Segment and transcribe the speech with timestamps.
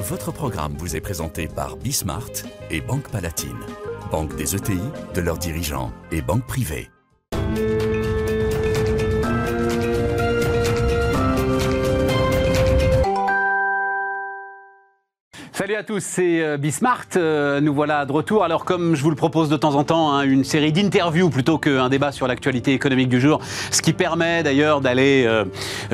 [0.00, 2.30] Votre programme vous est présenté par Bismart
[2.70, 3.58] et Banque Palatine,
[4.10, 4.80] banque des ETI,
[5.14, 6.88] de leurs dirigeants et banque privée.
[15.70, 17.06] Salut à tous, c'est euh, Bismart.
[17.14, 18.42] Euh, nous voilà de retour.
[18.42, 21.58] Alors, comme je vous le propose de temps en temps, hein, une série d'interviews plutôt
[21.58, 23.38] qu'un débat sur l'actualité économique du jour,
[23.70, 25.44] ce qui permet d'ailleurs d'aller euh,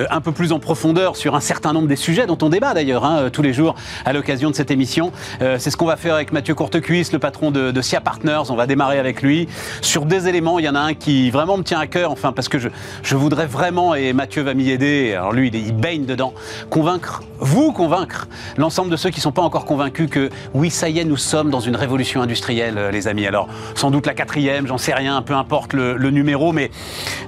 [0.08, 3.04] un peu plus en profondeur sur un certain nombre des sujets dont on débat d'ailleurs
[3.04, 3.74] hein, tous les jours
[4.06, 5.12] à l'occasion de cette émission.
[5.40, 8.44] c'est ce qu'on va faire avec Mathieu Courtecuisse, le patron de, SIA Partners.
[8.48, 9.46] On va démarrer avec lui
[9.82, 10.58] sur des éléments.
[10.58, 12.70] Il y en a un qui vraiment me tient à cœur, enfin, parce que je,
[13.02, 16.32] je voudrais vraiment, et Mathieu va m'y aider, alors lui, il, il baigne dedans,
[16.70, 20.88] convaincre, vous convaincre l'ensemble de ceux qui ne sont pas encore convaincu que oui, ça
[20.88, 23.26] y est, nous sommes dans une révolution industrielle, euh, les amis.
[23.26, 26.70] Alors, sans doute la quatrième, j'en sais rien, peu importe le, numéro, mais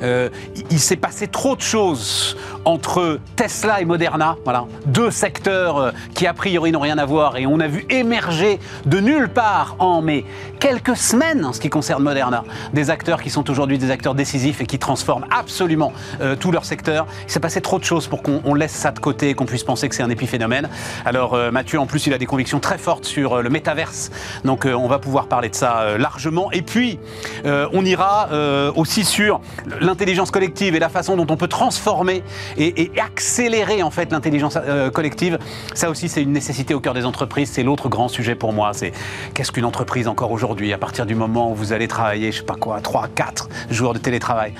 [0.02, 0.30] euh,
[0.70, 6.26] il s'est passé trop de choses entre Tesla et Moderna, voilà, deux secteurs euh, qui
[6.26, 10.00] a priori n'ont rien à voir, et on a vu émerger de nulle part en
[10.00, 10.24] mai
[10.60, 14.60] quelques semaines en ce qui concerne Moderna, des acteurs qui sont aujourd'hui des acteurs décisifs
[14.60, 15.92] et qui transforment absolument
[16.40, 17.06] tout leur secteur.
[17.26, 19.64] Il s'est passé trop de choses pour qu'on laisse ça de côté et qu'on puisse
[19.64, 20.68] penser que c'est un épiphénomène.
[21.04, 24.10] Alors Mathieu, en plus, il a des convictions très fortes sur euh, le métaverse.
[24.44, 26.50] Donc euh, on va pouvoir parler de ça euh, largement.
[26.52, 26.98] Et puis,
[27.44, 28.28] on ira
[28.76, 29.40] aussi sur
[29.80, 32.22] l'intelligence collective et la façon dont on peut transformer
[32.56, 34.58] et, accélérer en fait l'intelligence
[34.92, 35.38] collective.
[35.74, 37.50] Ça aussi, c'est une nécessité au cœur des entreprises.
[37.52, 38.72] C'est l'autre grand sujet pour moi.
[38.72, 38.92] C'est
[39.34, 42.44] qu'est-ce qu'une entreprise encore aujourd'hui à partir du moment où vous allez travailler, je sais
[42.44, 44.54] pas quoi, 3, 4 jours de télétravail.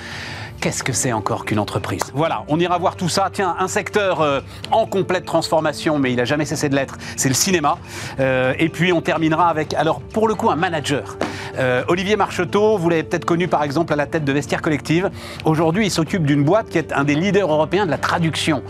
[0.61, 2.01] Qu'est-ce que c'est encore qu'une entreprise?
[2.13, 3.29] Voilà, on ira voir tout ça.
[3.31, 7.29] Tiens, un secteur euh, en complète transformation, mais il n'a jamais cessé de l'être, c'est
[7.29, 7.77] le cinéma.
[8.19, 11.17] Euh, et puis on terminera avec, alors pour le coup, un manager.
[11.57, 15.09] Euh, Olivier Marcheteau, vous l'avez peut-être connu par exemple à la tête de Vestiaire Collective.
[15.45, 18.61] Aujourd'hui, il s'occupe d'une boîte qui est un des leaders européens de la traduction.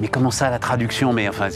[0.00, 1.12] Mais comment ça, la traduction?
[1.12, 1.48] Mais enfin,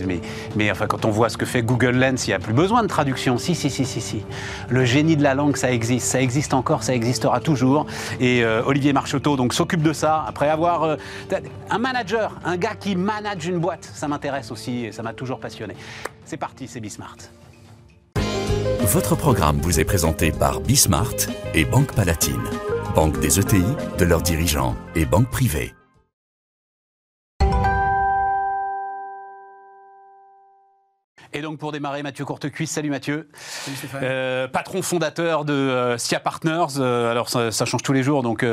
[0.56, 2.82] mais, enfin, quand on voit ce que fait Google Lens, il n'y a plus besoin
[2.82, 3.38] de traduction.
[3.38, 4.22] Si, si, si, si, si.
[4.68, 6.06] Le génie de la langue, ça existe.
[6.06, 7.86] Ça existe encore, ça existera toujours.
[8.18, 10.24] Et euh, Olivier Marcheteau donc, s'occupe de ça.
[10.26, 10.96] Après avoir euh,
[11.70, 15.40] un manager, un gars qui manage une boîte, ça m'intéresse aussi et ça m'a toujours
[15.40, 15.74] passionné.
[16.24, 17.16] C'est parti, c'est Bismart.
[18.80, 21.14] Votre programme vous est présenté par Bismart
[21.54, 22.42] et Banque Palatine,
[22.94, 23.64] banque des ETI,
[23.98, 25.74] de leurs dirigeants et banque privée.
[31.32, 32.70] Et donc pour démarrer, Mathieu Courtecuisse.
[32.70, 33.28] Salut Mathieu.
[33.34, 34.00] Salut Stéphane.
[34.02, 36.78] Euh, patron fondateur de euh, SIA Partners.
[36.78, 38.22] Euh, alors ça, change tous les jours.
[38.22, 38.44] Donc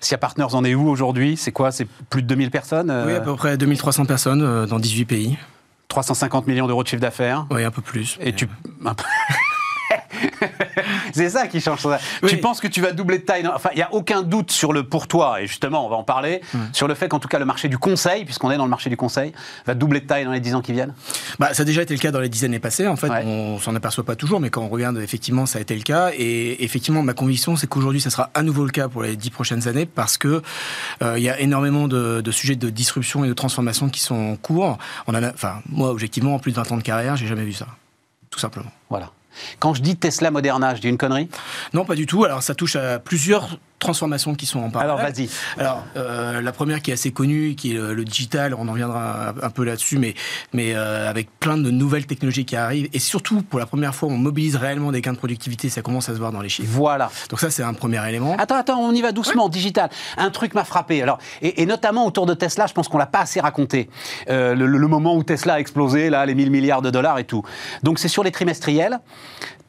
[0.00, 1.36] SIA Partners en est où aujourd'hui?
[1.36, 1.72] C'est quoi?
[1.72, 5.38] C'est plus de 2000 personnes Oui, à peu près 2300 personnes dans 18 pays.
[5.88, 7.46] 350 millions d'euros de chiffre d'affaires.
[7.50, 8.16] Oui, un peu plus.
[8.20, 8.48] Et tu.
[11.12, 11.86] c'est ça qui change.
[12.26, 14.72] Tu penses que tu vas doubler de taille Enfin, il n'y a aucun doute sur
[14.72, 16.40] le pour toi, et justement, on va en parler,
[16.72, 18.90] sur le fait qu'en tout cas, le marché du conseil, puisqu'on est dans le marché
[18.90, 19.32] du conseil,
[19.66, 20.94] va doubler de taille dans les 10 ans qui viennent?
[21.38, 22.86] Bah, Ça a déjà été le cas dans les 10 années passées.
[22.86, 25.74] En fait, on s'en aperçoit pas toujours, mais quand on regarde, effectivement, ça a été
[25.74, 26.10] le cas.
[26.16, 29.30] Et effectivement, ma conviction, c'est qu'aujourd'hui, ça sera à nouveau le cas pour les 10
[29.30, 30.42] prochaines années, parce que
[31.02, 34.36] euh, il y a énormément de, sujets de disruption et de transformation qui sont en
[34.36, 34.78] cours.
[35.06, 37.52] On a, enfin, moi, objectivement, en plus de 20 ans de carrière, j'ai jamais vu
[37.52, 37.66] ça.
[38.30, 38.70] Tout simplement.
[38.90, 39.10] Voilà.
[39.58, 41.28] Quand je dis Tesla Moderna, je dis une connerie?
[41.72, 42.24] Non, pas du tout.
[42.24, 44.96] Alors, ça touche à plusieurs transformations qui sont en parallèle.
[44.96, 45.28] Alors vas-y.
[45.58, 49.34] Alors euh, la première qui est assez connue, qui est le, digital, on en reviendra
[49.42, 50.14] un, peu là-dessus, mais,
[50.52, 54.08] mais euh, avec plein de nouvelles technologies qui arrivent, et surtout pour la première fois
[54.08, 56.68] on mobilise réellement des gains de productivité, ça commence à se voir dans les chiffres.
[56.70, 57.10] Voilà.
[57.30, 58.36] Donc ça c'est un premier élément.
[58.38, 59.90] Attends, attends, on y va doucement, digital.
[60.16, 63.20] Un truc m'a frappé, alors, et, notamment autour de Tesla, je pense qu'on l'a pas
[63.20, 63.88] assez raconté,
[64.28, 67.24] euh, le, le, moment où Tesla a explosé, là, les 1000 milliards de dollars et
[67.24, 67.42] tout.
[67.82, 69.00] Donc c'est sur les trimestriels.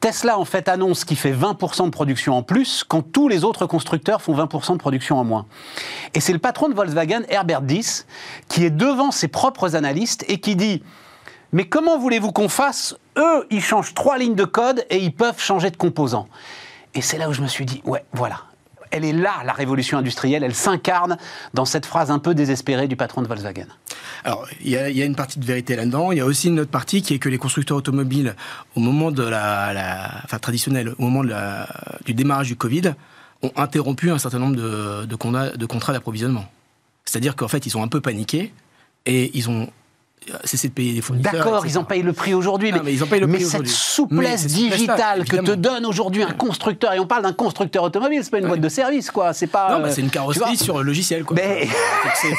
[0.06, 3.66] Tesla en fait annonce qu'il fait 20% de production en plus quand tous les autres
[3.66, 5.46] constructeurs font 20% de production en moins.
[6.14, 8.06] Et c'est le patron de Volkswagen, Herbert Diess,
[8.46, 10.84] qui est devant ses propres analystes et qui dit
[11.50, 12.94] Mais comment voulez-vous qu'on fasse?
[13.18, 16.28] Eux, ils changent trois lignes de code et ils peuvent changer de composants.
[16.94, 18.42] Et c'est là où je me suis dit Ouais, voilà,
[18.90, 21.16] elle est là, la révolution industrielle, elle s'incarne
[21.54, 23.66] dans cette phrase un peu désespérée du patron de Volkswagen.
[24.24, 26.12] Alors, il y, a une partie de vérité là-dedans.
[26.12, 28.34] Il y a aussi une autre partie qui est que les constructeurs automobiles,
[28.74, 31.22] au moment de la, enfin traditionnel, au moment
[32.04, 32.94] du démarrage du Covid,
[33.42, 36.46] ont interrompu un certain nombre de, de contrats d'approvisionnement.
[37.04, 38.52] C'est-à-dire qu'en fait, ils sont un peu paniqués
[39.04, 39.68] et ils ont
[40.44, 41.32] cesser de payer des fournisseurs.
[41.32, 45.24] D'accord, ils en payent le prix aujourd'hui, mais, ils payent le mais cette souplesse digitale
[45.24, 48.48] que te donne aujourd'hui un constructeur, et on parle d'un constructeur automobile, c'est pas une
[48.48, 49.32] boîte de service, quoi.
[49.32, 49.76] C'est pas.
[49.76, 51.36] Non, bah, c'est une carrosserie sur le logiciel, quoi.
[51.36, 51.68] Mais...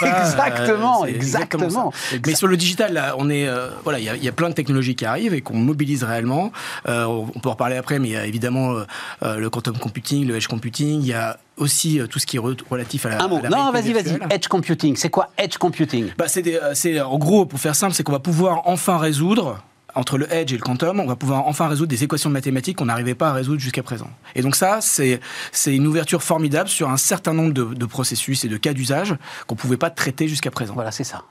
[0.01, 1.91] exactement, euh, exactement,
[2.25, 4.95] Mais sur le digital, là, on est, euh, voilà, il y, a plein de technologies
[4.95, 6.51] qui arrivent et qu'on mobilise réellement.
[6.87, 8.75] Euh, on peut en reparler après, mais il y a évidemment
[9.21, 12.39] le quantum computing, le edge computing, il y a aussi euh, tout ce qui est
[12.39, 13.24] relatif à la.
[13.24, 13.39] Un mot.
[13.42, 14.18] non, vas-y, vas-y.
[14.30, 14.95] Edge computing.
[14.95, 16.12] C'est quoi edge computing?
[16.18, 19.62] Bah, c'est, en gros, pour faire simple, c'est qu'on va pouvoir enfin résoudre
[19.95, 22.86] entre le edge et le quantum, on va pouvoir enfin résoudre des équations mathématiques qu'on
[22.86, 24.09] n'arrivait pas à résoudre jusqu'à présent.
[24.36, 25.19] Et donc ça, c'est
[25.65, 29.15] une ouverture formidable sur un certain nombre de, de processus et de cas d'usage
[29.48, 30.75] qu'on ne pouvait pas traiter jusqu'à présent.
[30.75, 31.24] Voilà, c'est ça.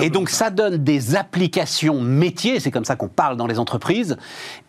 [0.00, 4.16] Et donc ça donne des applications métiers, c'est comme ça qu'on parle dans les entreprises,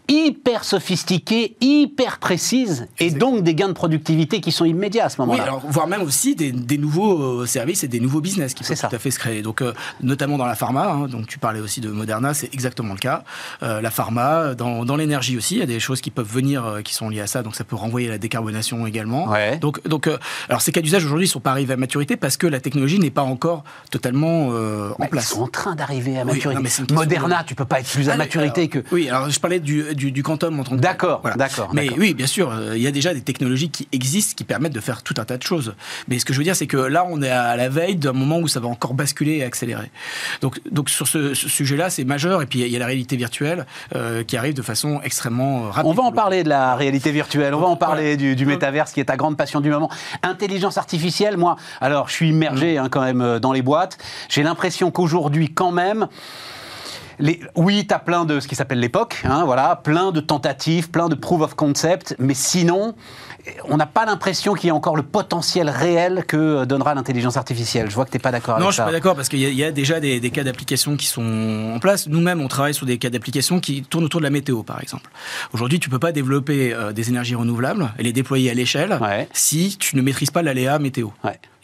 [0.08, 5.20] hyper sophistiquées, hyper précises, et donc des gains de productivité qui sont immédiats à ce
[5.22, 5.44] moment-là.
[5.44, 8.80] Oui, alors, voire même aussi des, nouveaux euh, services et des nouveaux business qui peuvent
[8.80, 9.42] tout à fait se créer.
[9.42, 12.94] Donc, euh, notamment dans la pharma, hein, donc tu parlais aussi de Moderna, c'est exactement
[12.94, 13.24] le cas.
[13.64, 16.80] Euh, la pharma, dans, dans l'énergie aussi, il y a des choses qui peuvent venir
[16.84, 19.34] qui sont liées à ça, donc ça peut renvoyer à la décarbonation également.
[19.62, 20.10] Donc, donc
[20.50, 23.00] alors ces cas d'usage aujourd'hui ne sont pas arrivés à maturité parce que la technologie
[23.00, 25.32] n'est pas encore totalement en place.
[25.32, 26.62] Ils sont en train d'arriver à maturité.
[26.92, 28.84] Moderna, tu peux pas être plus à ah, maturité que.
[28.92, 30.82] Oui, alors je parlais du, du, quantum en tant que.
[30.82, 31.70] D'accord, d'accord.
[31.74, 34.74] Mais oui, bien sûr, euh, il y a déjà des technologies qui existent qui permettent
[34.74, 35.76] de faire tout un tas de choses.
[36.08, 38.14] Mais ce que je veux dire, c'est que là, on est à la veille d'un
[38.14, 39.92] moment où ça va encore basculer et accélérer.
[40.42, 42.42] Donc, donc sur ce, sujet-là, c'est majeur.
[42.42, 43.66] Et puis, il y a la réalité virtuelle
[43.96, 45.90] euh, qui arrive de façon extrêmement rapide.
[45.90, 48.92] On va en parler de la réalité virtuelle, on va en parler du, du métaverse
[48.92, 49.90] qui est ta grande passion du moment.
[50.24, 53.98] Intelligence artificielle, moi, alors je suis immergé hein, quand même euh, dans les boîtes.
[54.30, 56.08] J'ai l'impression qu'aujourd'hui, quand même,
[57.56, 61.10] oui, tu as plein de ce qui s'appelle l'époque, hein, voilà, plein de tentatives, plein
[61.10, 62.96] de proof of concept, mais sinon,
[63.66, 67.90] on n'a pas l'impression qu'il y a encore le potentiel réel que donnera l'intelligence artificielle.
[67.90, 68.66] Je vois que tu n'es pas d'accord avec ça.
[68.66, 71.74] Non, je suis pas d'accord parce qu'il y, a déjà des, cas d'application qui sont
[71.76, 72.08] en place.
[72.08, 75.10] Nous-mêmes, on travaille sur des cas d'application qui tournent autour de la météo, par exemple.
[75.54, 79.00] Aujourd'hui, tu ne peux pas développer euh, des énergies renouvelables et les déployer à l'échelle
[79.34, 81.10] si tu ne maîtrises pas l'aléa météo.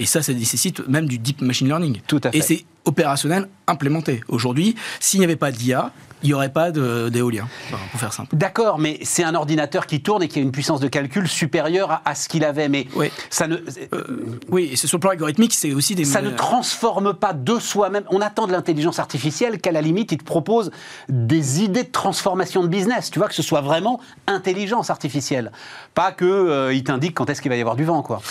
[0.01, 2.01] Et ça, ça nécessite même du deep machine learning.
[2.07, 2.38] Tout à fait.
[2.39, 4.21] Et c'est opérationnel implémenté.
[4.27, 5.92] Aujourd'hui, s'il n'y avait pas d'IA,
[6.24, 7.48] il n'y aurait pas d'éolien,
[7.92, 8.36] pour faire simple.
[8.36, 12.01] D'accord, mais c'est un ordinateur qui tourne et qui a une puissance de calcul supérieure
[12.03, 12.68] à, ce qu'il avait.
[12.68, 13.12] Mais oui.
[13.30, 13.57] ça ne.
[13.94, 16.06] Euh, oui, et sur le plan algorithmique, c'est aussi des.
[16.06, 18.03] Ça ne transforme pas de soi-même.
[18.09, 20.71] On attend de l'intelligence artificielle qu'à la limite, il te propose
[21.09, 23.12] des idées de transformation de business.
[23.12, 25.51] Tu vois, que ce soit vraiment intelligence artificielle.
[25.94, 28.21] Pas qu'il euh, il t'indique quand est-ce qu'il va y avoir du vent, quoi.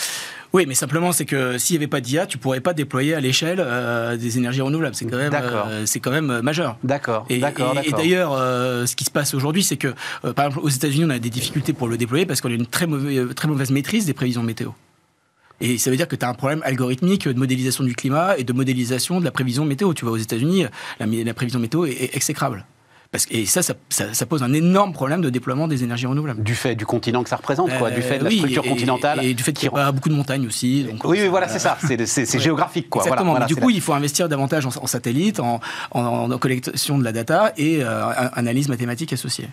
[0.53, 3.21] Oui, mais simplement, c'est que s'il n'y avait pas d'IA, tu pourrais pas déployer à
[3.21, 4.95] l'échelle euh, des énergies renouvelables.
[4.95, 6.77] C'est quand même, euh, c'est quand même euh, majeur.
[6.83, 7.25] D'accord.
[7.29, 8.31] Et, et, d'ailleurs,
[8.87, 9.93] ce qui se passe aujourd'hui, c'est que,
[10.35, 12.65] par exemple, aux États-Unis, on a des difficultés pour le déployer parce qu'on a une
[12.65, 14.71] très mauvaise, très mauvaise maîtrise des prévisions météo.
[15.61, 18.43] Et ça veut dire que tu as un problème algorithmique de modélisation du climat et
[18.43, 19.93] de modélisation de la prévision météo.
[19.93, 20.65] Tu vois, aux États-Unis,
[20.99, 22.65] la, la, prévision météo est exécrable.
[23.11, 26.43] Parce et ça, ça, pose un énorme problème de déploiement des énergies renouvelables.
[26.43, 29.25] Du fait du continent que ça représente, quoi, du fait de la structure continentale.
[29.25, 30.85] Et, du fait qu'il y a beaucoup de montagnes aussi.
[30.85, 32.89] Donc, oui, voilà, c'est ça, c'est géographique.
[32.89, 33.03] Quoi.
[33.03, 33.31] Exactement.
[33.31, 35.59] Voilà, du coup, il faut investir davantage en, satellite, en,
[35.91, 39.49] en, collection de la data et euh, analyse mathématique associée.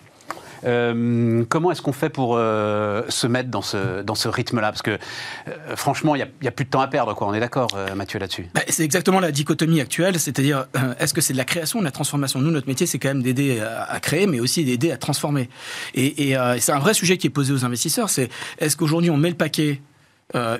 [0.65, 4.71] Euh, comment est-ce qu'on fait pour euh, se mettre dans ce, dans ce rythme-là?
[4.71, 7.27] Parce que euh, franchement, il n'y a, plus de temps à perdre, quoi.
[7.27, 8.47] on est d'accord, Mathieu, là-dessus?
[8.53, 10.67] Bah, C'est exactement la dichotomie actuelle, c'est-à-dire
[10.99, 12.39] est-ce que c'est de la création ou de la transformation?
[12.39, 15.49] Nous, notre métier, c'est quand même d'aider à, créer, mais aussi d'aider à transformer.
[15.95, 18.29] Et, c'est un vrai sujet qui est posé aux investisseurs, c'est
[18.59, 19.81] est-ce qu'aujourd'hui on met le paquet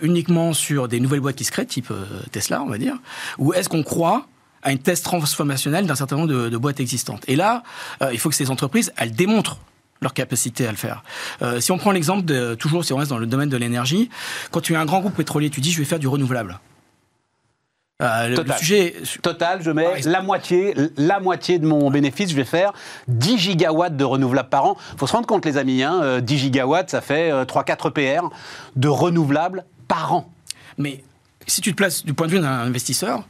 [0.01, 1.91] uniquement sur des nouvelles boîtes qui se créent, type
[2.31, 2.95] Tesla, on va dire,
[3.37, 4.27] ou est-ce qu'on croit
[4.61, 7.23] à une thèse transformationnelle d'un certain nombre de, de, boîtes existantes?
[7.27, 7.63] Et là,
[8.11, 9.59] il faut que ces entreprises, elles démontrent
[10.01, 11.03] leur capacité à le faire.
[11.41, 14.09] Euh, si on prend l'exemple de, toujours si on reste dans le domaine de l'énergie,
[14.51, 16.59] quand tu es un grand groupe pétrolier, tu dis je vais faire du renouvelable.
[18.01, 18.55] Euh, Total.
[18.55, 18.95] Le sujet...
[19.21, 22.71] Total, je mets la moitié, la moitié de mon bénéfice, je vais faire
[23.09, 24.77] 10 gigawatts de renouvelables par an.
[24.93, 28.29] Il faut se rendre compte, les amis, hein, 10 euh, gigawatts, ça fait 3-4 PR
[28.77, 30.31] de renouvelables par an.
[30.77, 31.03] Mais
[31.45, 33.25] si tu te places du point de vue d'un investisseur,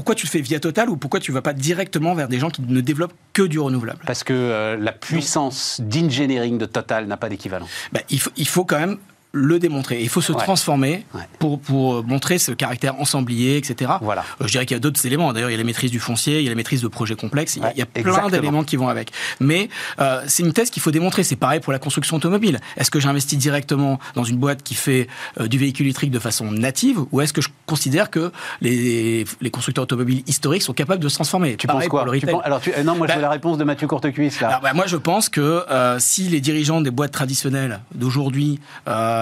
[0.00, 2.38] pourquoi tu le fais via Total ou pourquoi tu ne vas pas directement vers des
[2.38, 4.00] gens qui ne développent que du renouvelable?
[4.06, 7.68] Parce que euh, la puissance d'engineering de Total n'a pas d'équivalent.
[7.92, 8.96] Bah, il, faut, il faut quand même
[9.32, 10.02] le démontrer.
[10.02, 11.04] Il faut se transformer
[11.38, 13.92] Pour, pour montrer ce caractère ensemblier, etc.
[14.00, 14.24] Voilà.
[14.40, 15.32] Euh, je dirais qu'il y a d'autres éléments.
[15.32, 17.14] D'ailleurs, il y a la maîtrise du foncier, il y a la maîtrise de projets
[17.14, 17.56] complexes.
[17.56, 19.12] Il y a, plein d'éléments qui vont avec.
[19.38, 19.68] Mais
[20.00, 21.22] euh, c'est une thèse qu'il faut démontrer.
[21.22, 22.60] C'est pareil pour la construction automobile.
[22.76, 25.08] Est-ce que j'investis directement dans une boîte qui fait
[25.40, 29.50] euh, du véhicule électrique de façon native ou est-ce que je considère que les, les,
[29.50, 31.56] constructeurs automobiles historiques sont capables de se transformer?
[31.56, 32.04] Tu penses quoi?
[32.44, 34.40] Alors, non, moi, je veux bah la réponse de Mathieu Courtecuisse.
[34.40, 34.60] Là.
[34.62, 35.64] Bah, moi, je pense que
[35.98, 38.60] si les dirigeants des boîtes traditionnelles d'aujourd'hui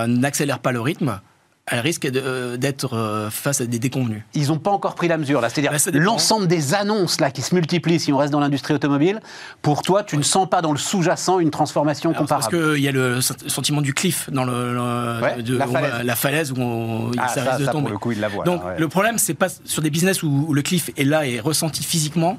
[0.07, 1.21] n'accélèrent pas le rythme,
[1.71, 4.23] elle risque euh, d'être euh, face à des déconvenus.
[4.35, 5.49] Ils n'ont pas encore pris la mesure, là.
[5.49, 9.21] C'est-à-dire bah, l'ensemble des annonces là qui se multiplient si on reste dans l'industrie automobile.
[9.63, 12.29] Pour toi, tu ne sens pas dans le sous-jacent une transformation comparable.
[12.29, 16.53] Parce qu'il y a le sentiment du cliff dans le, la, falaise.
[16.53, 17.91] où, ah, ça, risque de tomber.
[17.91, 18.45] le coup, il la voit.
[18.45, 21.83] Donc le problème, c'est pas sur des business où, le cliff est là et ressenti
[21.83, 22.39] physiquement.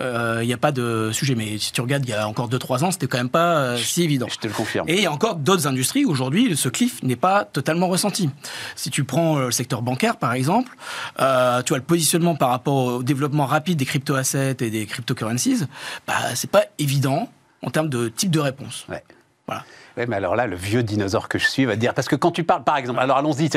[0.00, 1.34] Il n'y a pas de sujet.
[1.34, 4.02] Mais si tu regardes, il y a encore 2-3 ans, c'était quand même pas si
[4.02, 4.26] évident.
[4.30, 4.88] Je te le confirme.
[4.88, 8.30] Et il y a encore d'autres industries où aujourd'hui, ce cliff n'est pas totalement ressenti.
[8.76, 10.76] Si tu prends le secteur bancaire, par exemple,
[11.16, 15.64] tu vois le positionnement par rapport au développement rapide des crypto-assets et des cryptocurrencies,
[16.06, 17.30] bah, c'est pas évident
[17.62, 18.86] en termes de type de réponse.
[18.88, 19.04] Ouais.
[19.46, 19.64] Voilà.
[20.08, 22.44] Mais alors là, le vieux dinosaure que je suis va dire, parce que quand tu
[22.44, 23.50] parles, par exemple, alors allons-y,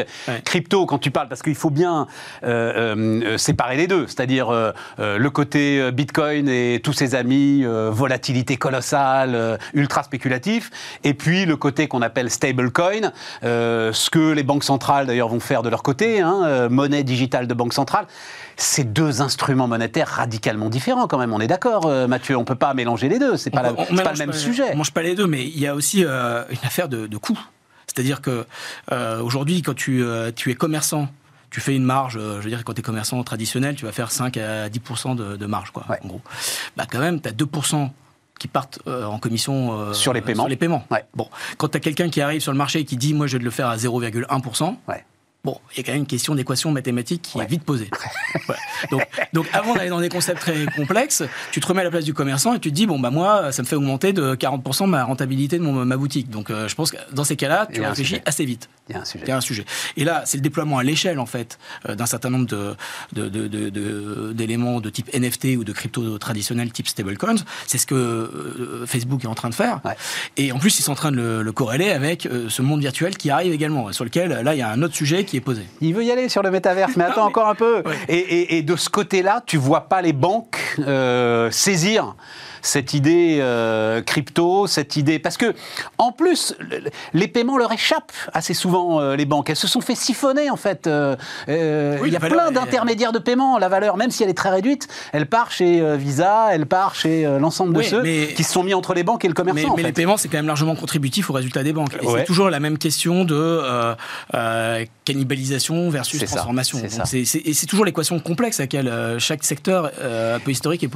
[0.43, 2.07] crypto, quand tu parles, parce qu'il faut bien
[2.43, 8.57] euh, euh, séparer les deux, c'est-à-dire euh, le côté Bitcoin et tous ses amis, volatilité
[8.57, 10.69] colossale, ultra spéculatif,
[11.03, 15.63] et puis le côté qu'on appelle stablecoin, ce que les banques centrales d'ailleurs vont faire
[15.63, 18.05] de leur côté, hein, monnaie digitale de banque centrale
[18.57, 21.33] c'est deux instruments monétaires radicalement différents quand même.
[21.33, 22.37] On est d'accord, euh, Mathieu.
[22.37, 23.37] On peut pas mélanger les deux.
[23.37, 24.71] C'est pas, pas le même sujet.
[24.73, 27.17] On mange pas les deux, mais il y a aussi euh, une affaire de, de
[27.17, 27.39] coût.
[27.87, 28.45] C'est-à-dire que
[28.91, 30.03] euh, aujourd'hui, quand tu,
[30.35, 31.07] tu es commerçant
[31.49, 34.09] tu fais une marge, je veux dire, quand tu es commerçant traditionnel, tu vas faire
[34.09, 36.21] 5 à 10% de, marge, quoi, en gros.
[36.75, 37.91] Bah, quand même, tu as 2%
[38.39, 40.45] qui partent en commission sur les paiements.
[40.45, 40.83] Sur les paiements.
[41.13, 43.37] Bon, quand tu as quelqu'un qui arrive sur le marché et qui dit, moi, je
[43.37, 45.05] vais le faire à 0,1%, ouais.
[45.45, 47.89] Bon, il y a quand même une question d'équation mathématique qui est vite posée.
[48.91, 51.21] donc, donc, avant d'aller dans des concepts très complexes,
[51.51, 53.51] tu te remets à la place du commerçant et tu te dis, bon, bah moi,
[53.51, 56.29] ça me fait augmenter de 40% ma rentabilité de mon, ma boutique.
[56.29, 58.69] Donc euh, je pense que dans ces cas-là, tu réfléchis assez vite.
[58.87, 59.23] Il y a un sujet.
[59.25, 59.65] Il y a un sujet.
[59.97, 61.59] Et là, c'est le déploiement à l'échelle, en fait,
[61.89, 62.45] euh, d'un certain nombre
[63.11, 67.43] d'éléments de, de, de, type NFT ou de crypto traditionnels type stablecoins.
[67.67, 69.81] C'est ce que euh, Facebook est en train de faire.
[70.37, 73.17] Et en plus, ils sont en train de le, le corréler avec ce monde virtuel
[73.17, 75.63] qui arrive également, sur lequel, là, il y a un autre sujet qui est posé.
[75.81, 77.83] Il veut y aller sur le métaverse, mais attends encore un peu.
[78.07, 82.15] Et, de ce côté-là, tu vois pas les banques euh, saisir
[82.63, 85.19] cette idée euh, crypto, cette idée.
[85.19, 85.53] Parce que,
[85.99, 86.55] en plus,
[87.13, 89.49] les paiements leur échappent assez souvent, euh, les banques.
[89.49, 90.87] Elles se sont fait siphonner, en fait.
[90.87, 91.15] Euh,
[91.47, 93.59] il y a plein d'intermédiaires de paiement.
[93.59, 97.23] La valeur, même si elle est très réduite, elle part chez Visa, elle part chez
[97.39, 99.75] l'ensemble de ceux qui se sont mis entre les banques et le commerçant.
[99.75, 101.95] Mais, les paiements, c'est quand même largement contributif au résultat des banques.
[102.01, 103.61] Et c'est toujours la même question de
[105.05, 106.81] cannibalisation versus transformation.
[107.03, 110.93] C'est toujours l'équation complexe à laquelle chaque secteur un peu historique est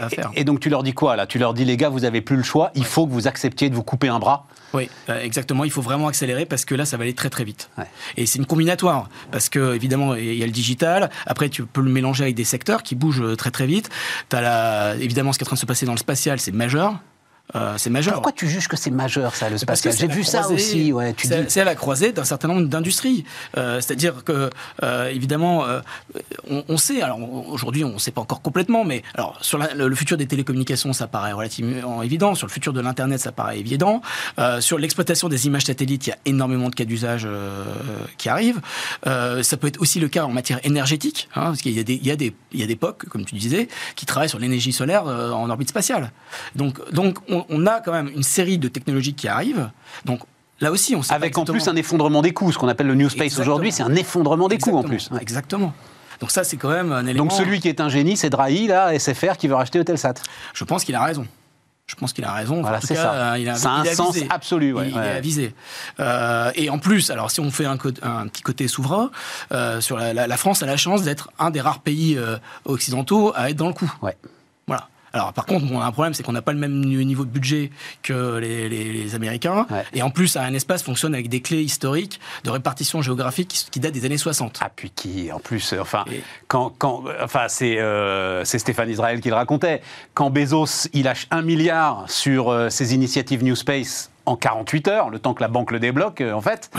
[0.00, 0.30] à faire.
[0.34, 1.26] Et, et donc, tu leur dis quoi là?
[1.26, 3.70] Tu leur dis les gars, vous avez plus le choix, il faut que vous acceptiez
[3.70, 5.64] de vous couper un bras oui, euh, exactement.
[5.64, 7.70] Il faut vraiment accélérer parce que là, ça va aller très très vite.
[8.16, 11.10] Et c'est une combinatoire parce que évidemment, il y a le digital.
[11.26, 13.88] Après, tu peux le mélanger avec des secteurs qui bougent très très vite.
[14.32, 14.94] As la...
[14.96, 16.98] évidemment ce qui est en train de se passer dans le spatial, c'est majeur.
[17.54, 18.14] Euh, c'est majeur.
[18.14, 20.92] Pourquoi tu juges que c'est majeur, ça, le spatial J'ai vu ça aussi.
[20.92, 21.14] Ouais,
[21.48, 23.24] c'est à la croisée d'un certain nombre d'industries.
[23.56, 24.50] Euh, c'est-à-dire que,
[24.82, 25.64] euh, évidemment,
[26.48, 30.16] on, sait, alors aujourd'hui, on ne sait pas encore complètement, mais alors, sur le, futur
[30.16, 32.34] des télécommunications, ça paraît relativement évident.
[32.34, 34.02] Sur le futur de l'Internet, ça paraît évident.
[34.60, 37.26] sur l'exploitation des images satellites, il y a énormément de cas d'usage
[38.18, 38.60] qui arrivent.
[39.04, 41.94] ça peut être aussi le cas en matière énergétique, hein, parce qu'il y a des,
[41.94, 44.38] il y a des, il y a des POC, comme tu disais, qui travaillent sur
[44.38, 46.12] l'énergie solaire en orbite spatiale.
[46.54, 49.70] Donc, donc on, on, a quand même une série de technologies qui arrivent.
[50.04, 50.20] Donc,
[50.60, 52.96] Là aussi, on sait Avec en plus un effondrement des coûts, ce qu'on appelle le
[52.96, 55.08] New Space aujourd'hui, c'est un effondrement des coûts en plus.
[55.20, 55.72] Exactement.
[56.20, 57.26] Donc ça, c'est quand même un élément...
[57.26, 60.14] Donc celui qui est un génie, c'est Drahi, là, SFR, qui veut racheter Eutelsat.
[60.52, 61.26] Je pense qu'il a raison.
[61.88, 62.60] Je pense qu'il a raison.
[62.60, 63.14] Voilà, c'est ça.
[63.14, 64.74] Euh, il a, ça a un sens absolu.
[64.74, 65.54] Ouais, il, est avisé.
[66.00, 69.10] Euh, et en plus, alors si on fait un, un petit côté souverain,
[69.52, 73.32] euh, sur la, la, France a la chance d'être un des rares pays euh, occidentaux
[73.34, 73.90] à être dans le coup.
[74.02, 74.16] Ouais.
[74.66, 74.88] Voilà.
[75.18, 77.30] Alors par contre, on a un problème, c'est qu'on n'a pas le même niveau de
[77.30, 77.70] budget
[78.02, 79.66] que les, Américains.
[79.94, 83.92] Et en plus, un espace fonctionne avec des clés historiques de répartition géographique qui, datent
[83.92, 84.60] des années 60.
[84.62, 86.04] Ah puis qui, en plus, euh, enfin,
[86.46, 89.80] quand, quand, enfin, c'est euh, c'est Stéphane Israël qui le racontait.
[90.14, 95.10] Quand Bezos il lâche un milliard sur euh, ses initiatives New Space en 48 heures,
[95.10, 96.70] le temps que la banque le débloque, en fait,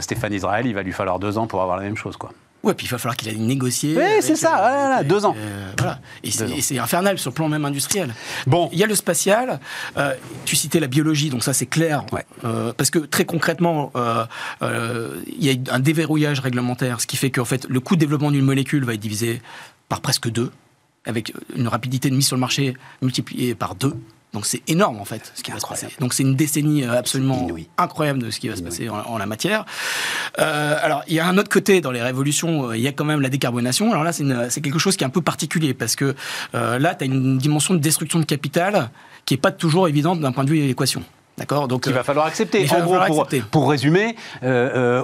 [0.00, 2.30] Stéphane Israël, il va lui falloir deux ans pour avoir la même chose, quoi.
[2.66, 3.96] Ouais, puis il va falloir qu'il aille négocier.
[3.96, 5.36] Oui, c'est ça, voilà, deux ans.
[5.38, 6.00] Euh, voilà.
[6.24, 8.12] Et c'est infernal sur le plan même industriel.
[8.48, 8.68] Bon.
[8.72, 9.60] Il y a le spatial,
[9.96, 12.04] euh, tu citais la biologie, donc ça c'est clair.
[12.44, 13.92] Euh, parce que très concrètement,
[14.60, 18.32] il y a un déverrouillage réglementaire, ce qui fait qu'en fait, le coût de développement
[18.32, 19.40] d'une molécule va être divisé
[19.88, 20.50] par presque deux,
[21.04, 23.94] avec une rapidité de mise sur le marché multipliée par deux.
[24.36, 25.86] Donc c'est énorme en fait ce qui va se passer.
[25.98, 29.24] Donc c'est une décennie euh, absolument incroyable de ce qui va se passer en, la
[29.24, 29.64] matière.
[30.38, 32.92] Euh, alors il y a un autre côté dans les révolutions, euh, il y a
[32.92, 33.92] quand même la décarbonation.
[33.92, 36.14] Alors là c'est quelque chose qui est un peu particulier parce que
[36.52, 38.90] là tu as une dimension de destruction de capital
[39.24, 41.02] qui est pas toujours évidente d'un point de vue de l'équation.
[41.38, 42.66] D'accord Donc il va falloir accepter.
[42.70, 44.16] En gros, pour, pour, résumer,